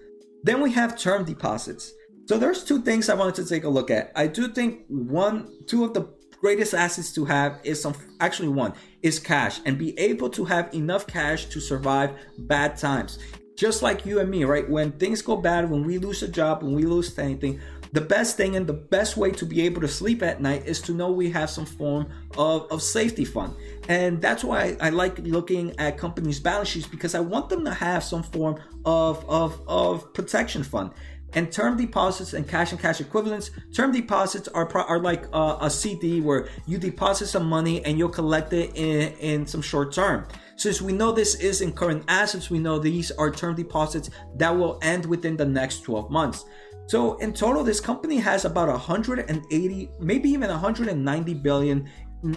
Then 0.45 0.63
we 0.63 0.71
have 0.73 0.97
term 0.97 1.25
deposits. 1.25 1.93
So 2.27 2.39
there's 2.39 2.65
two 2.65 2.81
things 2.81 3.09
i 3.09 3.15
wanted 3.15 3.35
to 3.35 3.45
take 3.47 3.65
a 3.65 3.69
look 3.69 3.91
at. 3.91 4.13
I 4.15 4.29
do 4.29 4.49
think 4.49 4.85
one 4.87 5.51
two 5.67 5.85
of 5.85 5.95
the 5.95 6.03
greatest 6.45 6.75
assets 6.75 7.11
to 7.11 7.25
have 7.25 7.59
is 7.65 7.81
some 7.81 7.95
actually 8.21 8.49
one 8.49 8.75
is 9.01 9.19
cash 9.19 9.61
and 9.65 9.79
be 9.79 9.99
able 9.99 10.29
to 10.29 10.45
have 10.45 10.69
enough 10.75 11.07
cash 11.07 11.47
to 11.47 11.59
survive 11.59 12.11
bad 12.41 12.77
times. 12.77 13.19
Just 13.57 13.83
like 13.83 14.05
you 14.05 14.21
and 14.21 14.29
me 14.29 14.45
right? 14.45 14.69
When 14.69 14.93
things 14.93 15.23
go 15.23 15.37
bad 15.39 15.71
when 15.71 15.85
we 15.85 15.97
lose 15.97 16.23
a 16.23 16.29
job 16.29 16.63
when 16.63 16.75
we 16.75 16.83
lose 16.83 17.19
anything 17.19 17.63
the 17.95 18.01
best 18.01 18.37
thing 18.37 18.57
and 18.57 18.67
the 18.67 18.75
best 18.75 19.17
way 19.17 19.31
to 19.31 19.47
be 19.47 19.63
able 19.63 19.81
to 19.81 19.87
sleep 19.87 20.21
at 20.21 20.43
night 20.43 20.67
is 20.67 20.83
to 20.83 20.93
know 20.93 21.13
we 21.13 21.31
have 21.31 21.49
some 21.49 21.65
form 21.65 22.09
of, 22.37 22.67
of 22.73 22.83
safety 22.83 23.25
fund. 23.25 23.55
And 23.89 24.21
that's 24.21 24.43
why 24.43 24.77
I 24.81 24.91
like 24.91 25.17
looking 25.21 25.79
at 25.79 25.97
companies 25.97 26.41
balance 26.41 26.69
sheets 26.69 26.89
because 26.89 27.15
i 27.15 27.21
want 27.21 27.49
them 27.49 27.65
to 27.65 27.73
have 27.73 28.03
some 28.03 28.25
form 28.25 28.61
of 28.85 29.25
of, 29.29 29.61
of 29.69 30.13
protection 30.13 30.65
fund 30.65 30.91
and 31.35 31.51
term 31.51 31.77
deposits 31.77 32.33
and 32.33 32.49
cash 32.49 32.73
and 32.73 32.81
cash 32.81 33.01
equivalents. 33.01 33.51
Term 33.75 33.93
deposits 33.93 34.49
are 34.49 34.67
pro- 34.67 34.85
are 34.85 35.01
like 35.01 35.25
uh, 35.33 35.59
a, 35.61 35.67
a 35.67 35.71
CD 35.71 36.21
where 36.21 36.49
you 36.67 36.79
deposit 36.79 37.27
some 37.27 37.47
money 37.47 37.85
and 37.85 37.99
you'll 37.99 38.09
collect 38.09 38.53
it 38.53 38.75
in, 38.77 39.13
in 39.19 39.47
some 39.47 39.63
short 39.63 39.93
term. 39.93 40.27
Since 40.57 40.81
we 40.81 40.93
know 40.93 41.11
this 41.13 41.35
is 41.37 41.61
in 41.61 41.73
current 41.73 42.05
assets, 42.09 42.51
we 42.51 42.59
know 42.59 42.79
these 42.79 43.11
are 43.13 43.31
term 43.31 43.57
deposits 43.57 44.11
that 44.37 44.51
will 44.51 44.79
end 44.83 45.05
within 45.05 45.37
the 45.37 45.45
next 45.45 45.81
12 45.81 46.11
months. 46.11 46.45
So 46.87 47.17
in 47.17 47.33
total, 47.33 47.65
this 47.65 47.81
company 47.81 48.19
has 48.19 48.45
about 48.45 48.69
180, 48.69 49.91
maybe 50.01 50.29
even 50.29 50.51
190 50.51 51.35
billion 51.35 51.89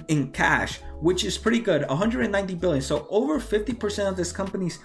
in 0.08 0.32
cash, 0.32 0.80
which 1.00 1.24
is 1.24 1.38
pretty 1.38 1.60
good. 1.60 1.88
190 1.88 2.56
billion. 2.56 2.82
So 2.82 3.08
over 3.10 3.40
50% 3.40 4.08
of 4.08 4.18
this 4.18 4.32
company's 4.32 4.80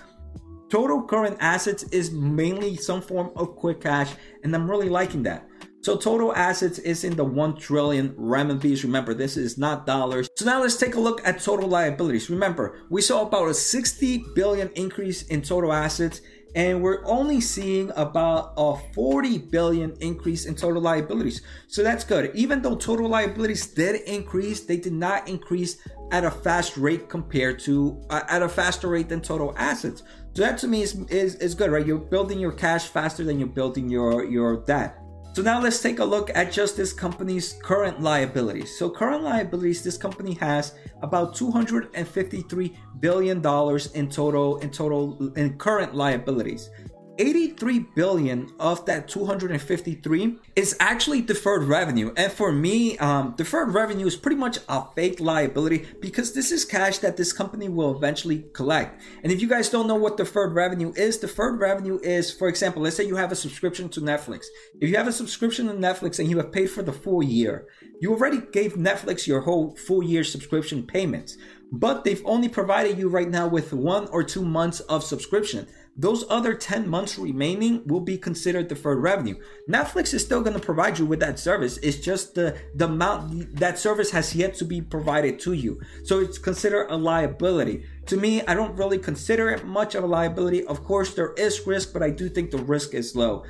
Total 0.73 1.02
current 1.02 1.37
assets 1.38 1.83
is 1.93 2.12
mainly 2.12 2.76
some 2.76 3.02
form 3.02 3.31
of 3.37 3.57
quick 3.57 3.83
cash, 3.83 4.14
and 4.43 4.55
I'm 4.55 4.71
really 4.71 4.88
liking 4.88 5.23
that. 5.25 5.47
So 5.83 5.99
total 5.99 6.35
assets 6.35 6.79
is 6.79 7.05
in 7.05 7.14
the 7.14 7.26
1 7.26 7.59
trillion 7.59 8.14
renminbis. 8.14 8.83
Remember, 8.83 9.12
this 9.12 9.37
is 9.37 9.59
not 9.59 9.85
dollars. 9.85 10.31
So 10.35 10.47
now 10.47 10.62
let's 10.62 10.79
take 10.79 10.95
a 10.95 11.00
look 11.00 11.21
at 11.29 11.41
total 11.43 11.69
liabilities. 11.69 12.31
Remember, 12.31 12.79
we 12.88 13.02
saw 13.02 13.21
about 13.21 13.50
a 13.50 13.55
60 13.55 14.25
billion 14.35 14.71
increase 14.71 15.25
in 15.25 15.43
total 15.43 15.75
assets 15.75 16.23
and 16.55 16.83
we're 16.83 17.05
only 17.07 17.41
seeing 17.41 17.91
about 17.97 18.52
a 18.57 18.76
40 18.95 19.38
billion 19.38 19.97
increase 20.00 20.45
in 20.45 20.55
total 20.55 20.83
liabilities. 20.83 21.43
So 21.69 21.83
that's 21.83 22.05
good. 22.05 22.31
Even 22.35 22.61
though 22.61 22.76
total 22.76 23.09
liabilities 23.09 23.67
did 23.67 24.02
increase, 24.02 24.61
they 24.61 24.76
did 24.76 24.93
not 24.93 25.29
increase 25.29 25.79
at 26.11 26.25
a 26.25 26.31
fast 26.31 26.76
rate 26.76 27.09
compared 27.09 27.59
to 27.61 28.05
uh, 28.11 28.23
at 28.29 28.43
a 28.43 28.49
faster 28.49 28.88
rate 28.88 29.09
than 29.09 29.23
total 29.23 29.55
assets. 29.57 30.02
So 30.34 30.40
that 30.42 30.56
to 30.58 30.68
me 30.68 30.80
is, 30.80 30.94
is 31.10 31.34
is 31.36 31.54
good, 31.54 31.70
right? 31.70 31.86
You're 31.86 31.98
building 31.98 32.38
your 32.38 32.52
cash 32.52 32.86
faster 32.86 33.22
than 33.22 33.38
you're 33.38 33.48
building 33.48 33.90
your 33.90 34.24
your 34.24 34.64
debt. 34.64 34.98
So 35.34 35.42
now 35.42 35.60
let's 35.60 35.80
take 35.80 35.98
a 35.98 36.04
look 36.04 36.30
at 36.34 36.52
just 36.52 36.76
this 36.76 36.92
company's 36.92 37.54
current 37.62 38.02
liabilities. 38.02 38.78
So 38.78 38.90
current 38.90 39.22
liabilities, 39.22 39.82
this 39.82 39.96
company 39.96 40.34
has 40.34 40.74
about 41.00 41.34
253 41.34 42.76
billion 43.00 43.40
dollars 43.40 43.92
in 43.92 44.08
total 44.08 44.58
in 44.58 44.70
total 44.70 45.32
in 45.36 45.58
current 45.58 45.94
liabilities. 45.94 46.70
83 47.19 47.81
billion 47.95 48.50
of 48.59 48.87
that 48.87 49.09
253 49.09 50.38
is 50.57 50.76
actually 50.81 51.21
deferred 51.21 51.64
revenue. 51.64 52.12
And 52.16 52.33
for 52.33 52.52
me 52.52 52.97
um, 52.99 53.35
deferred 53.37 53.75
revenue 53.75 54.07
is 54.07 54.16
pretty 54.16 54.37
much 54.37 54.59
a 54.69 54.85
fake 54.95 55.21
liability 55.21 55.87
because 56.00 56.33
this 56.33 56.50
is 56.50 56.64
cash 56.64 56.99
that 56.99 57.16
this 57.16 57.33
company 57.33 57.69
will 57.69 57.95
eventually 57.95 58.47
collect. 58.54 59.02
And 59.23 59.31
if 59.31 59.42
you 59.42 59.49
guys 59.49 59.69
don't 59.69 59.87
know 59.87 59.95
what 59.95 60.16
deferred 60.16 60.54
revenue 60.54 60.92
is 60.97 61.19
deferred 61.19 61.61
revenue 61.61 61.99
is 62.02 62.33
for 62.33 62.49
example 62.49 62.83
let's 62.83 62.97
say 62.97 63.04
you 63.04 63.16
have 63.16 63.33
a 63.33 63.37
subscription 63.37 63.88
to 63.90 64.00
netflix. 64.00 64.47
If 64.81 64.88
you 64.88 64.97
have 64.97 65.09
a 65.09 65.12
subscription 65.12 65.66
to 65.66 65.75
netflix 65.75 66.19
and 66.19 66.31
you 66.31 66.38
have 66.38 66.52
paid 66.52 66.71
for 66.71 66.83
the 66.83 66.92
full 66.92 67.23
year 67.23 67.66
you 68.00 68.12
already 68.12 68.40
gave 68.52 68.75
netflix 68.75 69.26
your 69.26 69.42
whole 69.42 69.76
full 69.76 70.02
year 70.02 70.25
subscription 70.25 70.87
payments. 70.87 71.37
But 71.75 72.04
they've 72.04 72.23
only 72.26 72.50
provided 72.50 72.99
you 72.99 73.08
right 73.08 73.30
now 73.30 73.49
with 73.49 73.73
one 73.73 74.06
or 74.08 74.23
two 74.23 74.45
months 74.45 74.80
of 74.80 75.02
subscription 75.02 75.67
those 75.95 76.25
other 76.31 76.55
10 76.55 76.89
months 76.89 77.19
remaining 77.19 77.87
will 77.87 78.00
be 78.00 78.17
considered 78.17 78.69
deferred 78.69 79.02
revenue. 79.02 79.37
Netflix 79.69 80.15
is 80.15 80.25
still 80.25 80.41
going 80.41 80.59
to 80.59 80.65
provide 80.65 80.99
you 80.99 81.05
with 81.05 81.21
that 81.21 81.39
service. 81.39 81.76
It's 81.78 81.99
just 81.99 82.35
the, 82.35 82.59
the 82.75 82.87
amount 82.87 83.57
that 83.57 83.78
service 83.78 84.11
has 84.13 84.35
yet 84.35 84.55
to 84.57 84.65
be 84.65 84.81
provided 84.81 85.39
to 85.41 85.52
you. 85.52 85.81
So 86.05 86.21
it's 86.21 86.39
considered 86.39 86.87
a 86.91 86.97
liability. 86.97 87.85
To 88.07 88.17
me, 88.17 88.43
I 88.47 88.55
don't 88.55 88.76
really 88.76 88.99
consider 88.99 89.50
it 89.50 89.67
much 89.67 89.95
of 89.95 90.05
a 90.05 90.07
liability. 90.07 90.65
Of 90.65 90.83
course, 90.83 91.15
there 91.15 91.35
is 91.35 91.67
risk, 91.67 91.93
but 91.93 92.02
I 92.02 92.11
do 92.11 92.28
think 92.28 92.50
the 92.50 92.59
risk 92.59 92.95
is 92.95 93.15
low. 93.15 93.45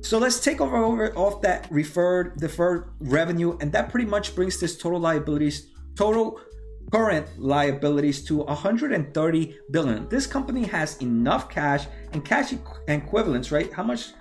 So 0.00 0.18
let's 0.18 0.38
take 0.38 0.60
over, 0.60 0.76
over 0.76 1.16
off 1.18 1.42
that 1.42 1.66
referred 1.70 2.38
deferred 2.38 2.92
revenue, 3.00 3.58
and 3.60 3.72
that 3.72 3.90
pretty 3.90 4.06
much 4.06 4.36
brings 4.36 4.60
this 4.60 4.78
total 4.78 5.00
liabilities 5.00 5.66
total 5.98 6.40
current 6.90 7.26
liabilities 7.38 8.24
to 8.24 8.38
130 8.38 9.58
billion. 9.70 10.08
This 10.08 10.26
company 10.26 10.64
has 10.64 11.00
enough 11.02 11.48
cash 11.48 11.86
and 12.12 12.24
cash 12.24 12.52
equivalents, 12.86 13.52
right? 13.52 13.72
How 13.72 13.82
much? 13.82 14.12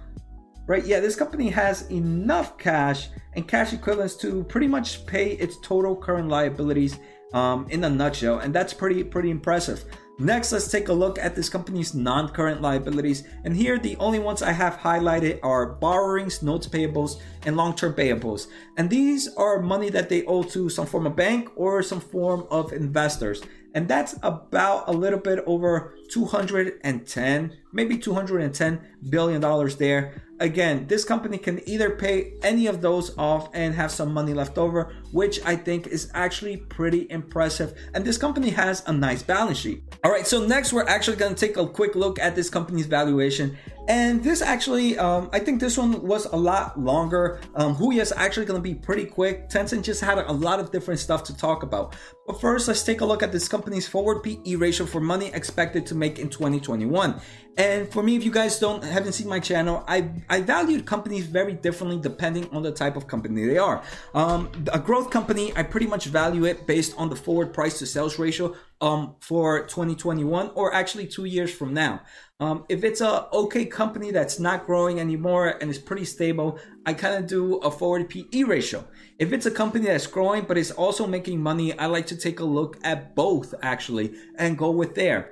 Right? 0.68 0.86
Yeah, 0.86 1.00
this 1.00 1.16
company 1.16 1.50
has 1.50 1.90
enough 1.90 2.58
cash 2.58 3.10
and 3.34 3.48
cash 3.48 3.72
equivalents 3.72 4.16
to 4.18 4.44
pretty 4.44 4.68
much 4.68 5.06
pay 5.06 5.32
its 5.32 5.58
total 5.62 5.96
current 5.96 6.28
liabilities 6.28 7.00
um, 7.34 7.68
in 7.70 7.84
a 7.84 7.90
nutshell, 7.90 8.40
and 8.40 8.54
that's 8.54 8.74
pretty 8.74 9.04
pretty 9.04 9.30
impressive. 9.30 9.86
Next, 10.20 10.52
let's 10.52 10.72
take 10.72 10.88
a 10.88 10.94
look 10.94 11.20
at 11.20 11.36
this 11.36 11.48
company's 11.48 11.94
non-current 11.94 12.60
liabilities. 12.60 13.24
And 13.44 13.56
here, 13.56 13.78
the 13.78 13.96
only 13.98 14.18
ones 14.18 14.42
I 14.42 14.52
have 14.52 14.78
highlighted 14.78 15.40
are 15.44 15.74
borrowings, 15.74 16.42
notes 16.42 16.68
payables, 16.68 17.20
and 17.46 17.56
long-term 17.56 17.94
payables. 17.94 18.48
And 18.78 18.90
these 18.90 19.28
are 19.36 19.62
money 19.62 19.92
that 19.92 20.10
they 20.10 20.26
owe 20.26 20.42
to 20.42 20.70
some 20.70 20.88
form 20.88 21.06
of 21.06 21.16
bank 21.16 21.52
or 21.56 21.84
some 21.84 22.00
form 22.00 22.48
of 22.50 22.74
investors. 22.74 23.44
And 23.76 23.88
that's 23.88 24.16
about 24.24 24.90
a 24.90 24.92
little 24.92 25.20
bit 25.20 25.44
over 25.46 25.96
210, 26.10 27.58
maybe 27.72 27.98
210 27.98 28.82
billion 29.10 29.42
dollars 29.42 29.76
there. 29.78 30.24
Again, 30.40 30.86
this 30.88 31.04
company 31.04 31.40
can 31.40 31.68
either 31.68 31.90
pay 31.90 32.34
any 32.44 32.68
of 32.68 32.82
those 32.82 33.18
off 33.18 33.50
and 33.56 33.74
have 33.74 33.90
some 33.90 34.14
money 34.14 34.36
left 34.36 34.60
over, 34.60 34.94
which 35.12 35.44
I 35.44 35.56
think 35.56 35.88
is 35.88 36.12
actually 36.14 36.58
pretty 36.58 37.08
impressive. 37.10 37.74
And 37.96 38.06
this 38.06 38.20
company 38.20 38.52
has 38.52 38.84
a 38.86 38.94
nice 38.94 39.24
balance 39.24 39.58
sheet. 39.58 39.82
All 40.04 40.12
right, 40.12 40.28
so 40.28 40.46
next 40.46 40.74
we're 40.74 40.86
actually 40.86 41.18
going 41.18 41.34
to 41.34 41.48
take 41.48 41.58
a 41.58 41.66
quick 41.66 41.96
look 41.96 42.20
at 42.20 42.36
this 42.36 42.52
company's 42.52 42.86
valuation. 42.86 43.58
And 43.88 44.22
this 44.22 44.42
actually, 44.42 45.00
um, 45.00 45.30
I 45.32 45.40
think 45.40 45.62
this 45.62 45.78
one 45.78 46.06
was 46.06 46.26
a 46.26 46.36
lot 46.36 46.78
longer. 46.80 47.40
Um, 47.56 47.74
Huya 47.74 48.02
is 48.02 48.12
actually 48.12 48.46
going 48.46 48.62
to 48.62 48.64
be 48.64 48.76
pretty 48.76 49.06
quick. 49.06 49.50
Tencent 49.50 49.84
just 49.84 50.02
had 50.02 50.18
a 50.18 50.32
lot 50.32 50.60
of 50.60 50.72
different 50.72 51.00
stuff 51.00 51.24
to 51.26 51.38
talk 51.38 51.64
about. 51.64 51.96
But 52.28 52.42
first, 52.42 52.68
let's 52.68 52.84
take 52.84 53.00
a 53.00 53.06
look 53.06 53.24
at 53.24 53.32
this 53.32 53.48
company's 53.48 53.88
forward 53.88 54.24
PE 54.24 54.56
ratio 54.56 54.86
for 54.86 55.00
money 55.00 55.28
expected 55.34 55.86
to 55.88 55.96
make 55.98 56.20
in 56.20 56.30
2021. 56.30 57.20
And 57.58 57.92
for 57.92 58.04
me, 58.04 58.16
if 58.16 58.24
you 58.24 58.32
guys 58.32 58.60
don't 58.60 58.84
haven't 58.84 59.14
seen 59.14 59.28
my 59.28 59.40
channel, 59.40 59.84
I 59.88 60.10
I 60.30 60.42
valued 60.42 60.86
companies 60.86 61.26
very 61.26 61.54
differently 61.54 61.98
depending 62.00 62.48
on 62.52 62.62
the 62.62 62.72
type 62.72 62.96
of 62.96 63.08
company 63.08 63.48
they 63.48 63.58
are. 63.58 63.82
Um, 64.14 64.52
a 64.72 64.80
growth 64.80 65.10
company, 65.10 65.52
I 65.56 65.64
pretty 65.64 65.88
much 65.88 66.06
value 66.06 66.46
it 66.46 66.68
based 66.68 66.94
on 66.98 67.10
the 67.10 67.16
forward 67.16 67.54
price 67.54 67.80
to 67.80 67.86
sales 67.86 68.20
ratio. 68.20 68.56
um, 68.82 69.16
for 69.20 69.62
2021 69.64 70.52
or 70.54 70.74
actually 70.74 71.08
two 71.08 71.26
years 71.26 71.54
from 71.54 71.74
now. 71.74 72.02
Um, 72.40 72.66
if 72.70 72.84
it's 72.84 73.02
a 73.02 73.28
okay 73.34 73.66
company 73.66 74.12
that's 74.12 74.40
not 74.40 74.68
growing 74.68 75.00
anymore 75.00 75.48
and 75.48 75.72
is 75.72 75.80
pretty 75.80 76.06
stable, 76.06 76.60
I 76.86 76.94
kind 76.94 77.16
of 77.16 77.26
do 77.26 77.58
a 77.58 77.72
forward 77.72 78.10
PE 78.10 78.44
ratio. 78.44 78.86
If 79.18 79.34
it's 79.34 79.48
a 79.48 79.52
company 79.52 79.86
that's 79.86 80.06
growing 80.06 80.44
but 80.44 80.58
is 80.58 80.70
also 80.70 81.08
making 81.08 81.42
money, 81.42 81.78
I 81.78 81.88
like 81.88 82.06
to 82.08 82.16
take 82.16 82.40
a 82.40 82.46
look 82.46 82.78
at 82.84 83.16
both 83.16 83.56
actually 83.64 84.14
and 84.36 84.58
go 84.58 84.70
with 84.70 84.94
there. 84.94 85.32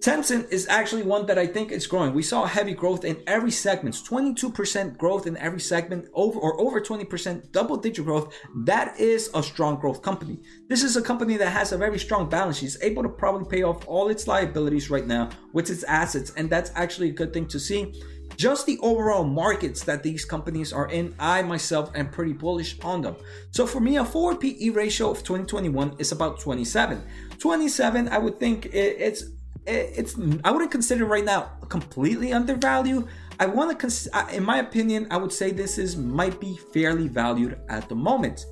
Tencent 0.00 0.50
is 0.50 0.66
actually 0.68 1.02
one 1.02 1.26
that 1.26 1.36
I 1.36 1.46
think 1.46 1.70
is 1.70 1.86
growing. 1.86 2.14
We 2.14 2.22
saw 2.22 2.46
heavy 2.46 2.72
growth 2.72 3.04
in 3.04 3.22
every 3.26 3.50
segment, 3.50 3.94
22% 3.96 4.96
growth 4.96 5.26
in 5.26 5.36
every 5.36 5.60
segment, 5.60 6.08
over 6.14 6.38
or 6.38 6.58
over 6.58 6.80
20% 6.80 7.52
double 7.52 7.76
digit 7.76 8.06
growth. 8.06 8.32
That 8.64 8.98
is 8.98 9.28
a 9.34 9.42
strong 9.42 9.78
growth 9.78 10.00
company. 10.00 10.40
This 10.68 10.82
is 10.82 10.96
a 10.96 11.02
company 11.02 11.36
that 11.36 11.50
has 11.50 11.72
a 11.72 11.78
very 11.78 11.98
strong 11.98 12.30
balance 12.30 12.60
sheet, 12.60 12.78
able 12.80 13.02
to 13.02 13.10
probably 13.10 13.46
pay 13.50 13.62
off 13.62 13.86
all 13.86 14.08
its 14.08 14.26
liabilities 14.26 14.88
right 14.88 15.06
now 15.06 15.28
with 15.52 15.68
its 15.68 15.84
assets, 15.84 16.32
and 16.34 16.48
that's 16.48 16.72
actually 16.76 17.10
a 17.10 17.12
good 17.12 17.34
thing 17.34 17.46
to 17.48 17.60
see. 17.60 17.92
Just 18.36 18.64
the 18.64 18.78
overall 18.80 19.24
markets 19.24 19.84
that 19.84 20.02
these 20.02 20.24
companies 20.24 20.72
are 20.72 20.88
in, 20.88 21.14
I 21.18 21.42
myself 21.42 21.90
am 21.94 22.08
pretty 22.08 22.32
bullish 22.32 22.80
on 22.80 23.02
them. 23.02 23.16
So 23.50 23.66
for 23.66 23.80
me, 23.80 23.98
a 23.98 24.04
forward 24.06 24.40
PE 24.40 24.70
ratio 24.70 25.10
of 25.10 25.18
2021 25.18 25.96
is 25.98 26.12
about 26.12 26.40
27. 26.40 27.04
27, 27.38 28.08
I 28.08 28.16
would 28.16 28.40
think 28.40 28.70
it's 28.72 29.24
it's 29.70 30.16
I 30.44 30.50
wouldn't 30.50 30.70
consider 30.70 31.04
right 31.04 31.24
now 31.24 31.50
completely 31.68 32.32
undervalued. 32.32 33.06
I 33.38 33.46
want 33.46 33.70
to, 33.70 33.76
cons- 33.76 34.08
in 34.32 34.44
my 34.44 34.58
opinion, 34.58 35.06
I 35.10 35.16
would 35.16 35.32
say 35.32 35.50
this 35.50 35.78
is 35.78 35.96
might 35.96 36.40
be 36.40 36.58
fairly 36.74 37.08
valued 37.08 37.58
at 37.68 37.88
the 37.88 37.94
moment. 37.94 38.44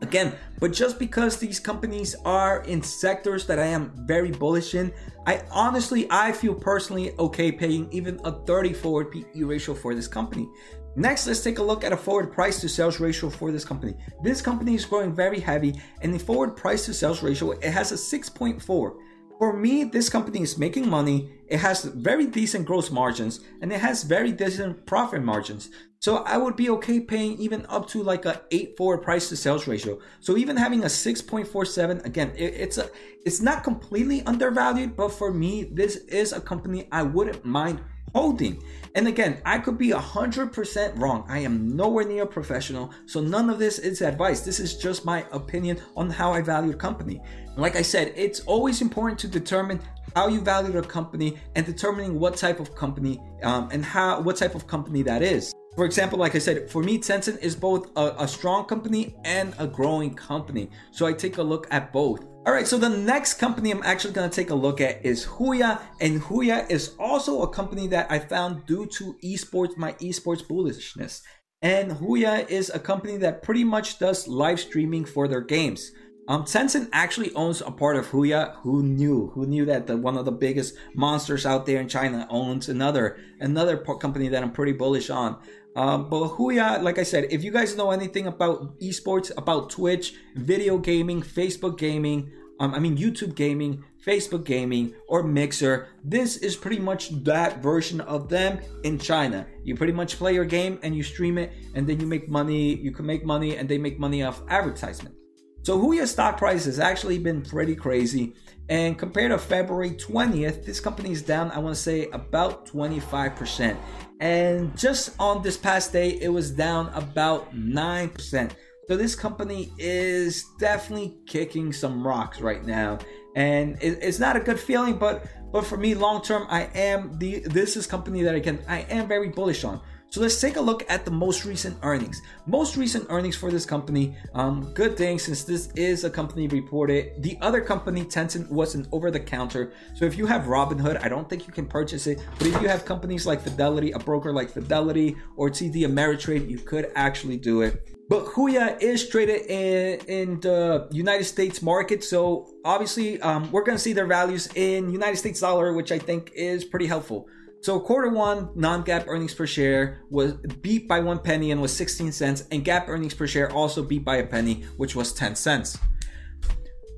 Again, 0.00 0.34
but 0.58 0.72
just 0.72 0.98
because 0.98 1.36
these 1.36 1.60
companies 1.60 2.16
are 2.24 2.64
in 2.64 2.82
sectors 2.82 3.46
that 3.46 3.60
I 3.60 3.66
am 3.66 3.92
very 4.06 4.32
bullish 4.32 4.74
in, 4.74 4.92
I 5.26 5.42
honestly 5.50 6.08
I 6.10 6.32
feel 6.32 6.54
personally 6.54 7.12
okay 7.18 7.52
paying 7.52 7.88
even 7.92 8.18
a 8.24 8.32
30 8.32 8.72
forward 8.72 9.12
PE 9.12 9.42
ratio 9.42 9.74
for 9.74 9.94
this 9.94 10.08
company. 10.08 10.48
Next, 10.96 11.26
let's 11.26 11.42
take 11.42 11.58
a 11.58 11.62
look 11.62 11.84
at 11.84 11.92
a 11.92 11.96
forward 11.96 12.32
price 12.32 12.60
to 12.60 12.68
sales 12.68 13.00
ratio 13.00 13.30
for 13.30 13.52
this 13.52 13.64
company. 13.64 13.94
This 14.22 14.42
company 14.42 14.74
is 14.74 14.84
growing 14.84 15.14
very 15.14 15.40
heavy, 15.40 15.80
and 16.02 16.12
the 16.12 16.18
forward 16.18 16.56
price 16.56 16.84
to 16.86 16.94
sales 16.94 17.22
ratio 17.22 17.52
it 17.52 17.64
has 17.64 17.92
a 17.92 17.94
6.4 17.94 18.96
for 19.42 19.52
me, 19.52 19.82
this 19.82 20.08
company 20.08 20.40
is 20.40 20.56
making 20.56 20.88
money. 20.88 21.28
It 21.48 21.58
has 21.58 21.82
very 21.82 22.26
decent 22.26 22.64
gross 22.64 22.92
margins 22.92 23.40
and 23.60 23.72
it 23.72 23.80
has 23.80 24.04
very 24.04 24.30
decent 24.30 24.86
profit 24.86 25.20
margins. 25.20 25.68
So 26.02 26.16
I 26.16 26.36
would 26.36 26.56
be 26.56 26.68
okay 26.70 26.98
paying 26.98 27.38
even 27.38 27.64
up 27.68 27.86
to 27.90 28.02
like 28.02 28.24
a 28.24 28.42
8 28.50 28.76
forward 28.76 29.02
price 29.02 29.28
to 29.28 29.36
sales 29.36 29.68
ratio. 29.68 30.00
So 30.18 30.36
even 30.36 30.56
having 30.56 30.82
a 30.82 30.86
6.47, 30.86 32.04
again, 32.04 32.32
it, 32.34 32.54
it's 32.54 32.76
a 32.76 32.90
it's 33.24 33.40
not 33.40 33.62
completely 33.62 34.24
undervalued, 34.24 34.96
but 34.96 35.12
for 35.12 35.32
me, 35.32 35.62
this 35.62 35.94
is 36.08 36.32
a 36.32 36.40
company 36.40 36.88
I 36.90 37.04
wouldn't 37.04 37.44
mind 37.44 37.82
holding. 38.16 38.60
And 38.96 39.06
again, 39.06 39.40
I 39.46 39.58
could 39.58 39.78
be 39.78 39.90
100% 39.90 40.98
wrong. 40.98 41.24
I 41.28 41.38
am 41.38 41.76
nowhere 41.76 42.04
near 42.04 42.24
a 42.24 42.26
professional, 42.26 42.90
so 43.06 43.20
none 43.20 43.48
of 43.48 43.60
this 43.60 43.78
is 43.78 44.02
advice. 44.02 44.40
This 44.40 44.58
is 44.58 44.76
just 44.76 45.04
my 45.04 45.24
opinion 45.30 45.80
on 45.96 46.10
how 46.10 46.32
I 46.32 46.42
value 46.42 46.72
a 46.72 46.76
company. 46.76 47.20
Like 47.56 47.76
I 47.76 47.82
said, 47.82 48.12
it's 48.16 48.40
always 48.40 48.82
important 48.82 49.20
to 49.20 49.28
determine 49.28 49.78
how 50.16 50.26
you 50.26 50.40
value 50.40 50.76
a 50.76 50.82
company 50.82 51.38
and 51.54 51.64
determining 51.64 52.18
what 52.18 52.36
type 52.36 52.58
of 52.58 52.74
company 52.74 53.22
um, 53.44 53.68
and 53.70 53.84
how 53.84 54.20
what 54.20 54.36
type 54.36 54.56
of 54.56 54.66
company 54.66 55.02
that 55.02 55.22
is. 55.22 55.52
For 55.74 55.86
example, 55.86 56.18
like 56.18 56.34
I 56.34 56.38
said, 56.38 56.70
for 56.70 56.82
me, 56.82 56.98
Tencent 56.98 57.40
is 57.40 57.56
both 57.56 57.90
a, 57.96 58.14
a, 58.18 58.28
strong 58.28 58.66
company 58.66 59.16
and 59.24 59.54
a 59.58 59.66
growing 59.66 60.14
company. 60.14 60.68
So 60.90 61.06
I 61.06 61.14
take 61.14 61.38
a 61.38 61.42
look 61.42 61.66
at 61.70 61.92
both. 61.94 62.26
All 62.44 62.52
right, 62.52 62.66
so 62.66 62.76
the 62.76 62.90
next 62.90 63.34
company 63.34 63.70
I'm 63.70 63.82
actually 63.82 64.12
going 64.12 64.28
to 64.28 64.34
take 64.34 64.50
a 64.50 64.54
look 64.54 64.82
at 64.82 65.04
is 65.04 65.24
Huya. 65.24 65.80
And 66.00 66.20
Huya 66.20 66.70
is 66.70 66.94
also 66.98 67.40
a 67.42 67.48
company 67.48 67.86
that 67.86 68.10
I 68.10 68.18
found 68.18 68.66
due 68.66 68.86
to 68.98 69.16
esports, 69.24 69.78
my 69.78 69.94
esports 69.94 70.46
bullishness. 70.46 71.22
And 71.62 71.92
Huya 71.92 72.50
is 72.50 72.70
a 72.74 72.78
company 72.78 73.16
that 73.18 73.42
pretty 73.42 73.64
much 73.64 73.98
does 73.98 74.28
live 74.28 74.60
streaming 74.60 75.06
for 75.06 75.26
their 75.26 75.40
games. 75.40 75.90
Um, 76.28 76.44
actually 76.92 77.34
owns 77.34 77.60
a 77.60 77.70
part 77.70 77.96
of 77.96 78.06
Huya. 78.08 78.56
Who 78.62 78.82
knew? 78.82 79.30
Who 79.34 79.44
knew 79.46 79.64
that 79.66 79.86
the, 79.86 79.96
one 79.96 80.16
of 80.16 80.24
the 80.24 80.32
biggest 80.32 80.76
monsters 80.94 81.44
out 81.44 81.66
there 81.66 81.80
in 81.80 81.88
China 81.88 82.26
owns 82.30 82.68
another 82.68 83.18
another 83.40 83.76
company 83.76 84.28
that 84.28 84.42
I'm 84.42 84.52
pretty 84.52 84.72
bullish 84.72 85.10
on. 85.10 85.38
Um, 85.74 86.08
but 86.10 86.36
Huya, 86.36 86.82
like 86.82 86.98
I 86.98 87.02
said, 87.02 87.26
if 87.30 87.42
you 87.42 87.50
guys 87.50 87.76
know 87.76 87.90
anything 87.90 88.26
about 88.26 88.78
esports, 88.80 89.32
about 89.36 89.70
Twitch, 89.70 90.14
video 90.36 90.78
gaming, 90.78 91.22
Facebook 91.22 91.78
gaming, 91.78 92.30
um, 92.60 92.74
I 92.74 92.78
mean 92.78 92.96
YouTube 92.96 93.34
gaming, 93.34 93.82
Facebook 94.06 94.44
gaming, 94.44 94.94
or 95.08 95.22
Mixer, 95.22 95.88
this 96.04 96.36
is 96.36 96.54
pretty 96.54 96.78
much 96.78 97.10
that 97.24 97.62
version 97.62 98.00
of 98.02 98.28
them 98.28 98.60
in 98.84 98.98
China. 98.98 99.46
You 99.64 99.74
pretty 99.74 99.92
much 99.92 100.18
play 100.18 100.34
your 100.34 100.44
game 100.44 100.78
and 100.82 100.94
you 100.94 101.02
stream 101.02 101.38
it, 101.38 101.52
and 101.74 101.86
then 101.86 101.98
you 101.98 102.06
make 102.06 102.28
money. 102.28 102.76
You 102.76 102.92
can 102.92 103.06
make 103.06 103.24
money, 103.24 103.56
and 103.56 103.68
they 103.68 103.78
make 103.78 103.98
money 103.98 104.22
off 104.22 104.42
advertisement. 104.48 105.16
So 105.62 105.78
Huya 105.78 106.06
stock 106.08 106.38
price 106.38 106.64
has 106.64 106.80
actually 106.80 107.18
been 107.18 107.42
pretty 107.42 107.76
crazy. 107.76 108.34
And 108.68 108.98
compared 108.98 109.30
to 109.30 109.38
February 109.38 109.90
20th, 109.90 110.64
this 110.64 110.80
company 110.80 111.12
is 111.12 111.22
down, 111.22 111.50
I 111.50 111.58
want 111.58 111.76
to 111.76 111.80
say, 111.80 112.08
about 112.10 112.66
25%. 112.66 113.76
And 114.20 114.76
just 114.76 115.14
on 115.20 115.42
this 115.42 115.56
past 115.56 115.92
day, 115.92 116.18
it 116.20 116.28
was 116.28 116.50
down 116.50 116.88
about 116.94 117.54
9%. 117.54 118.52
So 118.88 118.96
this 118.96 119.14
company 119.14 119.72
is 119.78 120.44
definitely 120.58 121.16
kicking 121.26 121.72
some 121.72 122.06
rocks 122.06 122.40
right 122.40 122.64
now. 122.64 122.98
And 123.36 123.78
it's 123.80 124.18
not 124.18 124.36
a 124.36 124.40
good 124.40 124.60
feeling, 124.60 124.98
but 124.98 125.26
but 125.52 125.66
for 125.66 125.76
me, 125.76 125.94
long 125.94 126.22
term, 126.22 126.46
I 126.50 126.62
am 126.74 127.18
the 127.18 127.40
this 127.40 127.76
is 127.76 127.86
company 127.86 128.22
that 128.22 128.34
I 128.34 128.40
can 128.40 128.58
I 128.68 128.80
am 128.80 129.08
very 129.08 129.28
bullish 129.28 129.64
on. 129.64 129.80
So 130.12 130.20
let's 130.20 130.38
take 130.38 130.56
a 130.56 130.60
look 130.60 130.84
at 130.90 131.06
the 131.06 131.10
most 131.10 131.46
recent 131.46 131.78
earnings. 131.82 132.20
Most 132.44 132.76
recent 132.76 133.06
earnings 133.08 133.34
for 133.34 133.50
this 133.50 133.64
company, 133.64 134.14
um, 134.34 134.70
good 134.74 134.94
thing 134.94 135.18
since 135.18 135.42
this 135.42 135.70
is 135.74 136.04
a 136.04 136.10
company 136.10 136.48
reported. 136.48 137.22
The 137.22 137.38
other 137.40 137.62
company, 137.62 138.04
Tencent, 138.04 138.50
was 138.50 138.74
an 138.74 138.86
over 138.92 139.10
the 139.10 139.18
counter. 139.18 139.72
So 139.94 140.04
if 140.04 140.18
you 140.18 140.26
have 140.26 140.42
Robinhood, 140.42 141.02
I 141.02 141.08
don't 141.08 141.30
think 141.30 141.46
you 141.46 141.52
can 141.54 141.66
purchase 141.66 142.06
it. 142.06 142.22
But 142.36 142.48
if 142.48 142.60
you 142.60 142.68
have 142.68 142.84
companies 142.84 143.24
like 143.24 143.40
Fidelity, 143.40 143.92
a 143.92 143.98
broker 143.98 144.34
like 144.34 144.50
Fidelity, 144.50 145.16
or 145.38 145.48
TD 145.48 145.76
Ameritrade, 145.86 146.46
you 146.46 146.58
could 146.58 146.92
actually 146.94 147.38
do 147.38 147.62
it. 147.62 147.88
But 148.10 148.26
Huya 148.26 148.82
is 148.82 149.08
traded 149.08 149.46
in, 149.46 149.98
in 150.08 150.40
the 150.40 150.88
United 150.92 151.24
States 151.24 151.62
market, 151.62 152.04
so 152.04 152.50
obviously 152.66 153.18
um, 153.22 153.50
we're 153.50 153.64
going 153.64 153.78
to 153.78 153.82
see 153.82 153.94
their 153.94 154.06
values 154.06 154.50
in 154.56 154.90
United 154.90 155.16
States 155.16 155.40
dollar, 155.40 155.72
which 155.72 155.90
I 155.90 155.98
think 155.98 156.32
is 156.34 156.66
pretty 156.66 156.86
helpful. 156.86 157.30
So 157.62 157.78
quarter 157.78 158.08
one 158.08 158.50
non-GAAP 158.56 159.04
earnings 159.06 159.34
per 159.34 159.46
share 159.46 160.02
was 160.10 160.32
beat 160.62 160.88
by 160.88 160.98
one 160.98 161.20
penny 161.20 161.52
and 161.52 161.62
was 161.62 161.72
16 161.72 162.10
cents, 162.10 162.44
and 162.50 162.64
GAAP 162.64 162.88
earnings 162.88 163.14
per 163.14 163.28
share 163.28 163.52
also 163.52 163.84
beat 163.84 164.04
by 164.04 164.16
a 164.16 164.26
penny, 164.26 164.64
which 164.78 164.96
was 164.96 165.12
10 165.12 165.36
cents. 165.36 165.78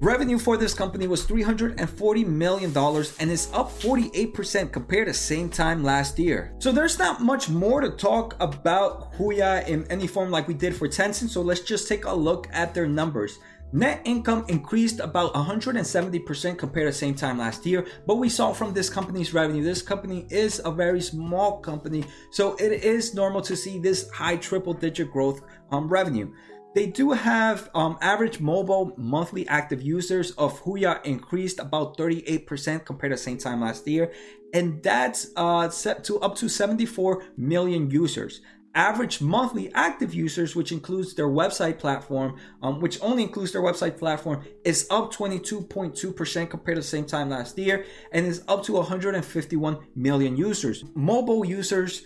Revenue 0.00 0.38
for 0.38 0.56
this 0.56 0.72
company 0.72 1.06
was 1.06 1.26
$340 1.26 2.26
million 2.26 2.76
and 2.76 3.30
is 3.30 3.50
up 3.52 3.78
48% 3.78 4.72
compared 4.72 5.06
to 5.06 5.12
same 5.12 5.50
time 5.50 5.84
last 5.84 6.18
year. 6.18 6.54
So 6.60 6.72
there's 6.72 6.98
not 6.98 7.20
much 7.20 7.50
more 7.50 7.82
to 7.82 7.90
talk 7.90 8.34
about 8.40 9.12
Huya 9.14 9.68
in 9.68 9.86
any 9.90 10.06
form 10.06 10.30
like 10.30 10.48
we 10.48 10.54
did 10.54 10.74
for 10.74 10.88
Tencent, 10.88 11.28
so 11.28 11.42
let's 11.42 11.60
just 11.60 11.88
take 11.88 12.06
a 12.06 12.14
look 12.14 12.48
at 12.52 12.72
their 12.72 12.86
numbers. 12.86 13.38
Net 13.72 14.02
income 14.04 14.44
increased 14.48 15.00
about 15.00 15.34
170% 15.34 16.58
compared 16.58 16.86
to 16.86 16.90
the 16.90 16.96
same 16.96 17.14
time 17.14 17.38
last 17.38 17.66
year, 17.66 17.84
but 18.06 18.16
we 18.16 18.28
saw 18.28 18.52
from 18.52 18.72
this 18.72 18.88
company's 18.88 19.34
revenue, 19.34 19.64
this 19.64 19.82
company 19.82 20.26
is 20.30 20.60
a 20.64 20.70
very 20.70 21.00
small 21.00 21.58
company, 21.58 22.04
so 22.30 22.54
it 22.56 22.70
is 22.84 23.14
normal 23.14 23.40
to 23.42 23.56
see 23.56 23.78
this 23.80 24.08
high 24.10 24.36
triple 24.36 24.74
digit 24.74 25.10
growth 25.10 25.42
on 25.70 25.88
revenue. 25.88 26.32
They 26.74 26.86
do 26.86 27.12
have 27.12 27.70
um, 27.74 27.98
average 28.00 28.40
mobile 28.40 28.92
monthly 28.96 29.46
active 29.46 29.80
users 29.80 30.32
of 30.32 30.60
Huya 30.62 31.04
increased 31.04 31.60
about 31.60 31.96
38% 31.96 32.84
compared 32.84 33.12
to 33.12 33.16
the 33.16 33.22
same 33.22 33.38
time 33.38 33.60
last 33.60 33.86
year, 33.86 34.12
and 34.52 34.82
that's 34.82 35.30
uh, 35.36 35.68
set 35.68 36.04
to 36.04 36.20
up 36.20 36.34
to 36.36 36.48
74 36.48 37.24
million 37.36 37.90
users 37.90 38.40
average 38.74 39.20
monthly 39.20 39.72
active 39.74 40.14
users, 40.14 40.56
which 40.56 40.72
includes 40.72 41.14
their 41.14 41.28
website 41.28 41.78
platform, 41.78 42.36
um, 42.62 42.80
which 42.80 43.00
only 43.00 43.22
includes 43.22 43.52
their 43.52 43.62
website 43.62 43.98
platform, 43.98 44.44
is 44.64 44.86
up 44.90 45.12
22.2% 45.12 46.50
compared 46.50 46.76
to 46.76 46.80
the 46.80 46.86
same 46.86 47.04
time 47.04 47.30
last 47.30 47.56
year 47.58 47.86
and 48.12 48.26
is 48.26 48.42
up 48.48 48.64
to 48.64 48.72
151 48.72 49.78
million 49.94 50.36
users. 50.36 50.84
Mobile 50.94 51.44
users 51.44 52.04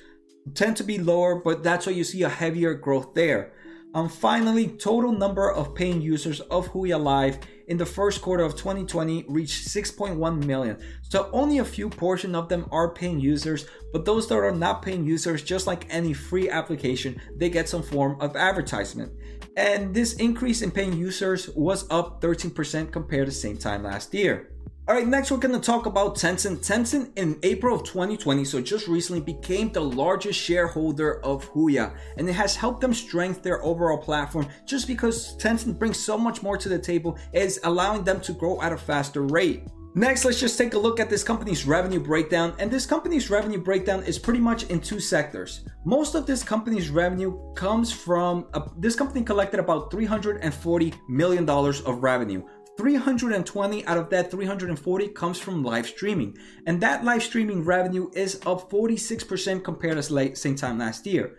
tend 0.54 0.76
to 0.76 0.84
be 0.84 0.98
lower, 0.98 1.36
but 1.36 1.62
that's 1.62 1.86
why 1.86 1.92
you 1.92 2.04
see 2.04 2.22
a 2.22 2.28
heavier 2.28 2.74
growth 2.74 3.14
there. 3.14 3.52
And 3.94 4.12
finally, 4.12 4.68
total 4.68 5.12
number 5.12 5.50
of 5.50 5.74
paying 5.74 6.02
users 6.02 6.40
of 6.40 6.68
Huya 6.68 7.00
Live 7.00 7.38
in 7.68 7.76
the 7.76 7.86
first 7.86 8.20
quarter 8.20 8.42
of 8.42 8.56
2020 8.56 9.26
reached 9.28 9.68
6.1 9.68 10.44
million. 10.44 10.78
So 11.02 11.30
only 11.32 11.58
a 11.58 11.64
few 11.64 11.88
portion 11.88 12.34
of 12.34 12.48
them 12.48 12.66
are 12.72 12.92
paying 12.92 13.20
users, 13.20 13.66
but 13.92 14.04
those 14.04 14.26
that 14.28 14.36
are 14.36 14.50
not 14.50 14.82
paying 14.82 15.04
users, 15.06 15.42
just 15.42 15.66
like 15.66 15.86
any 15.90 16.12
free 16.12 16.50
application, 16.50 17.20
they 17.36 17.50
get 17.50 17.68
some 17.68 17.82
form 17.82 18.20
of 18.20 18.36
advertisement. 18.36 19.12
And 19.56 19.94
this 19.94 20.14
increase 20.14 20.62
in 20.62 20.70
paying 20.70 20.94
users 20.94 21.48
was 21.50 21.90
up 21.90 22.20
13% 22.20 22.92
compared 22.92 23.26
to 23.26 23.30
the 23.30 23.36
same 23.36 23.58
time 23.58 23.82
last 23.82 24.14
year. 24.14 24.50
All 24.88 24.94
right, 24.94 25.06
next 25.06 25.30
we're 25.30 25.36
gonna 25.36 25.60
talk 25.60 25.84
about 25.84 26.14
Tencent. 26.14 26.66
Tencent 26.66 27.10
in 27.16 27.38
April 27.42 27.76
of 27.76 27.84
2020, 27.84 28.42
so 28.42 28.58
just 28.58 28.88
recently, 28.88 29.20
became 29.20 29.70
the 29.70 29.82
largest 29.82 30.40
shareholder 30.40 31.22
of 31.22 31.46
Huya, 31.50 31.94
and 32.16 32.26
it 32.26 32.32
has 32.32 32.56
helped 32.56 32.80
them 32.80 32.94
strengthen 32.94 33.42
their 33.42 33.62
overall 33.62 33.98
platform. 33.98 34.46
Just 34.64 34.86
because 34.86 35.36
Tencent 35.36 35.78
brings 35.78 35.98
so 35.98 36.16
much 36.16 36.42
more 36.42 36.56
to 36.56 36.70
the 36.70 36.78
table, 36.78 37.18
is 37.34 37.60
allowing 37.64 38.02
them 38.02 38.18
to 38.22 38.32
grow 38.32 38.62
at 38.62 38.72
a 38.72 38.78
faster 38.78 39.20
rate. 39.24 39.64
Next, 39.94 40.24
let's 40.24 40.40
just 40.40 40.56
take 40.56 40.72
a 40.72 40.78
look 40.78 41.00
at 41.00 41.10
this 41.10 41.24
company's 41.24 41.66
revenue 41.66 42.00
breakdown. 42.00 42.54
And 42.58 42.70
this 42.70 42.86
company's 42.86 43.30
revenue 43.30 43.60
breakdown 43.60 44.04
is 44.04 44.18
pretty 44.18 44.40
much 44.40 44.64
in 44.64 44.80
two 44.80 45.00
sectors. 45.00 45.64
Most 45.84 46.14
of 46.14 46.24
this 46.24 46.42
company's 46.42 46.88
revenue 46.88 47.52
comes 47.54 47.92
from 47.92 48.46
uh, 48.54 48.60
this 48.78 48.94
company 48.94 49.24
collected 49.24 49.58
about 49.58 49.90
$340 49.90 50.94
million 51.08 51.48
of 51.48 52.02
revenue 52.02 52.42
320 52.78 53.84
out 53.86 53.98
of 53.98 54.08
that 54.08 54.30
340 54.30 55.08
comes 55.08 55.38
from 55.38 55.64
live 55.64 55.86
streaming. 55.86 56.38
And 56.64 56.80
that 56.80 57.04
live 57.04 57.24
streaming 57.24 57.64
revenue 57.64 58.08
is 58.14 58.40
up 58.46 58.70
46% 58.70 59.64
compared 59.64 60.00
to 60.00 60.36
same 60.36 60.54
time 60.54 60.78
last 60.78 61.04
year. 61.04 61.36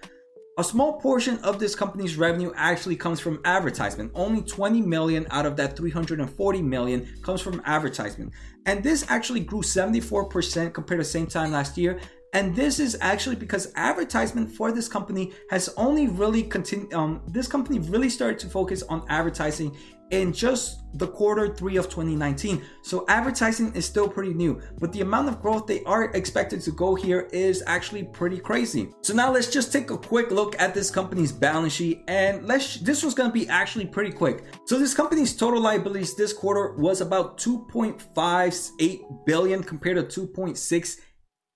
A 0.57 0.63
small 0.65 0.99
portion 0.99 1.37
of 1.37 1.57
this 1.57 1.73
company's 1.73 2.17
revenue 2.17 2.51
actually 2.57 2.97
comes 2.97 3.21
from 3.21 3.39
advertisement. 3.45 4.11
Only 4.13 4.41
20 4.41 4.81
million 4.81 5.25
out 5.31 5.45
of 5.45 5.55
that 5.55 5.77
340 5.77 6.61
million 6.61 7.07
comes 7.23 7.39
from 7.39 7.61
advertisement. 7.63 8.33
And 8.65 8.83
this 8.83 9.05
actually 9.07 9.39
grew 9.39 9.61
74% 9.61 10.73
compared 10.73 10.99
to 10.99 11.05
same 11.05 11.27
time 11.27 11.53
last 11.53 11.77
year. 11.77 12.01
And 12.33 12.55
this 12.55 12.79
is 12.79 12.97
actually 13.01 13.35
because 13.35 13.71
advertisement 13.75 14.51
for 14.51 14.71
this 14.71 14.87
company 14.87 15.33
has 15.49 15.69
only 15.77 16.07
really 16.07 16.43
continued. 16.43 16.93
Um, 16.93 17.21
this 17.27 17.47
company 17.47 17.79
really 17.79 18.09
started 18.09 18.39
to 18.39 18.47
focus 18.47 18.83
on 18.83 19.03
advertising 19.09 19.75
in 20.11 20.33
just 20.33 20.79
the 20.95 21.07
quarter 21.07 21.53
three 21.53 21.77
of 21.77 21.85
2019. 21.85 22.63
So 22.81 23.05
advertising 23.07 23.73
is 23.75 23.85
still 23.85 24.07
pretty 24.07 24.33
new, 24.33 24.59
but 24.79 24.91
the 24.91 25.01
amount 25.01 25.29
of 25.29 25.41
growth 25.41 25.67
they 25.67 25.83
are 25.83 26.05
expected 26.15 26.61
to 26.61 26.71
go 26.71 26.95
here 26.95 27.29
is 27.31 27.63
actually 27.67 28.03
pretty 28.03 28.39
crazy. 28.39 28.89
So 29.01 29.13
now 29.13 29.31
let's 29.31 29.51
just 29.51 29.71
take 29.71 29.91
a 29.91 29.97
quick 29.97 30.31
look 30.31 30.59
at 30.59 30.73
this 30.73 30.89
company's 30.89 31.31
balance 31.31 31.73
sheet 31.73 32.03
and 32.07 32.47
let's 32.47 32.77
this 32.77 33.03
was 33.03 33.13
going 33.13 33.29
to 33.29 33.33
be 33.33 33.47
actually 33.49 33.85
pretty 33.85 34.11
quick. 34.11 34.45
So 34.65 34.79
this 34.79 34.93
company's 34.93 35.35
total 35.35 35.61
liabilities 35.61 36.15
this 36.15 36.33
quarter 36.33 36.73
was 36.73 37.01
about 37.01 37.37
2.58 37.37 39.25
billion 39.25 39.63
compared 39.63 40.09
to 40.09 40.27
2.6 40.27 40.99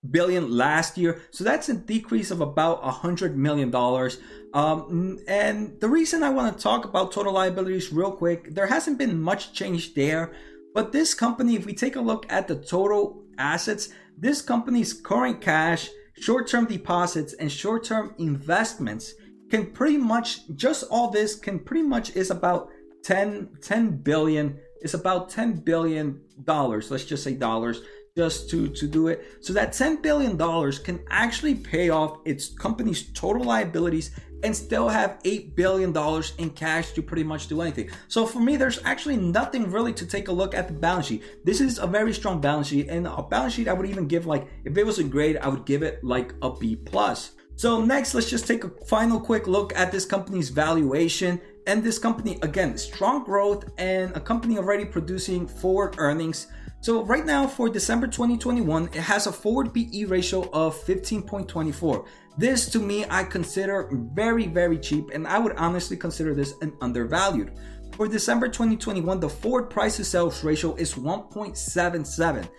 billion 0.10 0.52
last 0.52 0.98
year. 0.98 1.22
So 1.32 1.44
that's 1.44 1.70
a 1.70 1.74
decrease 1.74 2.32
of 2.32 2.42
about 2.42 2.80
a 2.84 2.92
hundred 2.92 3.38
million 3.38 3.72
dollars. 3.72 4.20
Um, 4.54 5.20
and 5.28 5.80
the 5.80 5.89
reason 5.89 6.24
I 6.24 6.30
want 6.30 6.56
to 6.56 6.62
talk 6.62 6.86
about 6.86 7.12
total 7.12 7.34
liabilities 7.34 7.92
real 7.92 8.12
quick, 8.12 8.54
there 8.54 8.68
hasn't 8.68 8.98
been 8.98 9.22
much 9.22 9.54
change 9.54 9.94
there. 9.94 10.34
But 10.74 10.92
this 10.92 11.13
company, 11.13 11.56
if 11.56 11.66
we 11.66 11.74
take 11.74 11.96
a 11.96 12.02
look 12.02 12.26
at 12.32 12.48
the 12.48 12.56
total 12.56 13.24
assets, 13.38 13.89
this 14.18 14.42
company's 14.42 14.94
current 14.94 15.42
cash, 15.42 15.89
short-term 16.20 16.66
deposits, 16.66 17.34
and 17.34 17.52
short-term 17.52 18.16
investments 18.18 19.13
can 19.50 19.72
pretty 19.72 19.98
much 19.98 20.48
just 20.56 20.84
all 20.89 21.12
this 21.12 21.36
can 21.36 21.60
pretty 21.60 21.84
much 21.84 22.16
is 22.16 22.32
about 22.32 22.70
10 23.04 23.50
10 23.62 23.98
billion 23.98 24.58
is 24.82 24.96
about 24.96 25.30
10 25.30 25.58
billion 25.60 26.20
dollars 26.44 26.89
let's 26.89 27.06
just 27.06 27.24
say 27.24 27.36
dollars 27.36 27.82
just 28.15 28.47
to 28.47 28.67
to 28.67 28.88
do 28.88 29.08
it. 29.08 29.26
So 29.41 29.54
that 29.54 29.73
10 29.73 30.02
billion 30.02 30.38
dollars 30.38 30.78
can 30.78 30.99
actually 31.10 31.56
pay 31.56 31.89
off 31.89 32.19
its 32.26 32.49
company's 32.49 33.12
total 33.13 33.43
liabilities 33.43 34.12
and 34.43 34.56
still 34.56 34.88
have 34.88 35.19
8 35.23 35.56
billion 35.56 35.91
dollars 35.91 36.34
in 36.38 36.52
cash 36.52 36.91
to 36.91 37.02
pretty 37.02 37.23
much 37.23 37.47
do 37.47 37.62
anything. 37.62 37.89
So 38.10 38.28
for 38.28 38.39
me 38.39 38.56
there's 38.56 38.80
actually 38.84 39.17
nothing 39.17 39.71
really 39.71 39.93
to 39.93 40.06
take 40.06 40.28
a 40.28 40.32
look 40.32 40.54
at 40.54 40.67
the 40.67 40.76
balance 40.76 41.08
sheet. 41.08 41.23
This 41.43 41.60
is 41.60 41.80
a 41.80 41.88
very 41.88 42.13
strong 42.13 42.39
balance 42.39 42.67
sheet 42.67 42.88
and 42.88 43.08
a 43.08 43.23
balance 43.23 43.54
sheet 43.56 43.67
i 43.67 43.73
would 43.73 43.89
even 43.89 44.08
give 44.08 44.28
like 44.28 44.47
if 44.63 44.78
it 44.78 44.86
was 44.86 44.99
a 44.99 45.04
grade 45.04 45.38
i 45.38 45.47
would 45.47 45.65
give 45.65 45.82
it 45.82 46.04
like 46.04 46.36
a 46.43 46.52
b 46.52 46.76
plus. 46.76 47.32
So 47.56 47.84
next 47.84 48.13
let's 48.13 48.30
just 48.30 48.45
take 48.45 48.63
a 48.63 48.69
final 48.86 49.19
quick 49.19 49.47
look 49.47 49.76
at 49.76 49.91
this 49.91 50.06
company's 50.06 50.49
valuation. 50.49 51.41
And 51.65 51.82
this 51.82 51.97
company 51.97 52.38
again 52.43 52.78
strong 52.78 53.23
growth 53.23 53.71
and 53.80 54.15
a 54.15 54.19
company 54.19 54.60
already 54.60 54.86
producing 54.86 55.47
forward 55.47 55.95
earnings 55.97 56.45
so 56.84 57.02
right 57.06 57.26
now 57.26 57.48
for 57.48 57.69
December 57.69 58.08
2021, 58.08 58.88
it 58.88 58.96
has 58.96 59.26
a 59.26 59.32
forward 59.32 59.74
PE 59.74 60.04
ratio 60.04 60.50
of 60.52 60.76
15.24. 60.84 62.06
This 62.38 62.69
to 62.72 62.80
me, 62.80 63.06
I 63.10 63.24
consider 63.24 63.89
very, 64.13 64.48
very 64.48 64.78
cheap, 64.78 65.12
and 65.13 65.26
I 65.26 65.39
would 65.39 65.56
honestly 65.56 65.96
consider 65.96 66.36
this 66.36 66.56
an 66.62 66.74
undervalued. 66.82 67.54
For 67.93 68.06
December 68.06 68.50
2021, 68.50 69.22
the 69.22 69.30
forward 69.30 69.69
price 69.69 69.96
to 69.96 70.04
sales 70.04 70.43
ratio 70.43 70.76
is 70.76 70.96
1.77. 70.96 72.50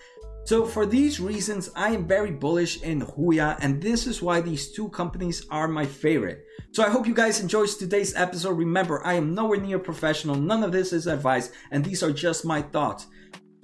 So 0.47 0.65
for 0.65 0.87
these 0.87 1.21
reasons, 1.21 1.71
I 1.77 1.91
am 1.91 2.07
very 2.07 2.31
bullish 2.31 2.83
in 2.83 3.03
Huya, 3.03 3.59
and 3.61 3.83
this 3.83 4.07
is 4.07 4.23
why 4.23 4.41
these 4.41 4.73
two 4.73 4.89
companies 4.89 5.45
are 5.51 5.69
my 5.69 5.85
favorite. 5.85 6.47
So 6.73 6.83
I 6.83 6.89
hope 6.89 7.07
you 7.07 7.15
guys 7.15 7.41
enjoyed 7.41 7.69
today's 7.69 8.15
episode. 8.15 8.57
Remember, 8.57 9.05
I 9.07 9.15
am 9.15 9.35
nowhere 9.35 9.61
near 9.61 9.79
professional. 9.79 10.35
None 10.35 10.63
of 10.63 10.73
this 10.73 10.93
is 10.95 11.07
advice, 11.07 11.51
and 11.71 11.85
these 11.85 12.03
are 12.03 12.13
just 12.13 12.45
my 12.45 12.63
thoughts. 12.63 13.07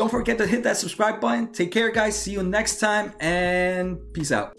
Don't 0.00 0.08
forget 0.08 0.38
to 0.38 0.46
hit 0.46 0.62
that 0.62 0.78
subscribe 0.78 1.20
button. 1.20 1.52
Take 1.52 1.72
care, 1.72 1.90
guys. 1.90 2.18
See 2.18 2.30
you 2.30 2.42
next 2.42 2.78
time, 2.80 3.12
and 3.20 4.00
peace 4.14 4.32
out. 4.32 4.56